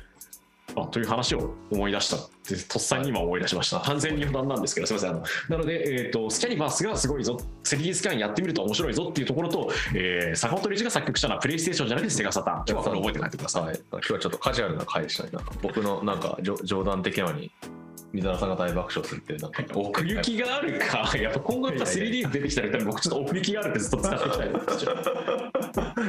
[0.77, 3.81] あという話を思い出したってとっさに今思い出しました。
[3.81, 5.11] 完全に不断なんですけどすみません。
[5.11, 12.57] あのなので、えー、とスキャニバースがすごいぞ 3D スキャンやってみると面白いぞっていうところと、えー坂本理事が作曲したのはプレイステーションじゃなくてセガサターン。
[12.57, 15.31] 今日はこれ覚えて帰ってください、はい、今日はちょっとカジュアルな回でしたね。
[15.33, 17.51] なんか僕のなんか冗談的なのに、
[18.15, 19.65] 水原さんが大爆笑するっていう、なんか。
[19.75, 21.13] 奥行きがあるか。
[21.19, 24.55] やっぱ今後やっぱ 3D 出てきたら僕ちょっと奥行きがあるってずっと使っていきたいと。
[24.55, 24.73] 思いま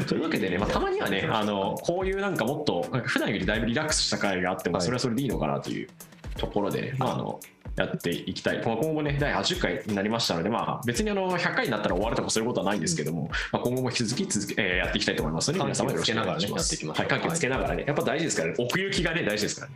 [0.02, 4.86] すというわけでね、まあ、たまにはねあのこういうなんかもっと普段よりだいぶリラックスした回があってもはい。
[4.86, 5.90] それはそれでいいのかなという
[6.38, 7.40] ところでね、まあ、あの
[7.76, 19.76] やっていきたい、まあ、今後ね第80回になりましたので、まあ、別にあの100回になったら終わるとかそういうことはないんですけども、まあ、今後も引き続き続け、えーやっていきたいと思いますので皆様よろしくお願いしますはい、緩急つけながらねやっぱ大事ですからね奥行きがね大事ですからね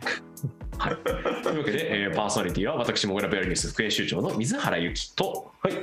[0.78, 5.74] はい、というわけで、えーパーソナリティは私もぐらベアリニュース副編集長の水原由紀とはい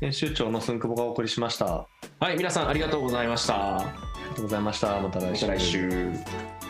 [0.00, 1.66] 編集長の寸久保がお送りしました。
[1.66, 1.86] あ
[2.20, 3.84] はい、皆さんありがとうございました。
[4.30, 5.00] りがとうございました。
[5.00, 5.46] また来週。
[5.46, 6.69] また来週。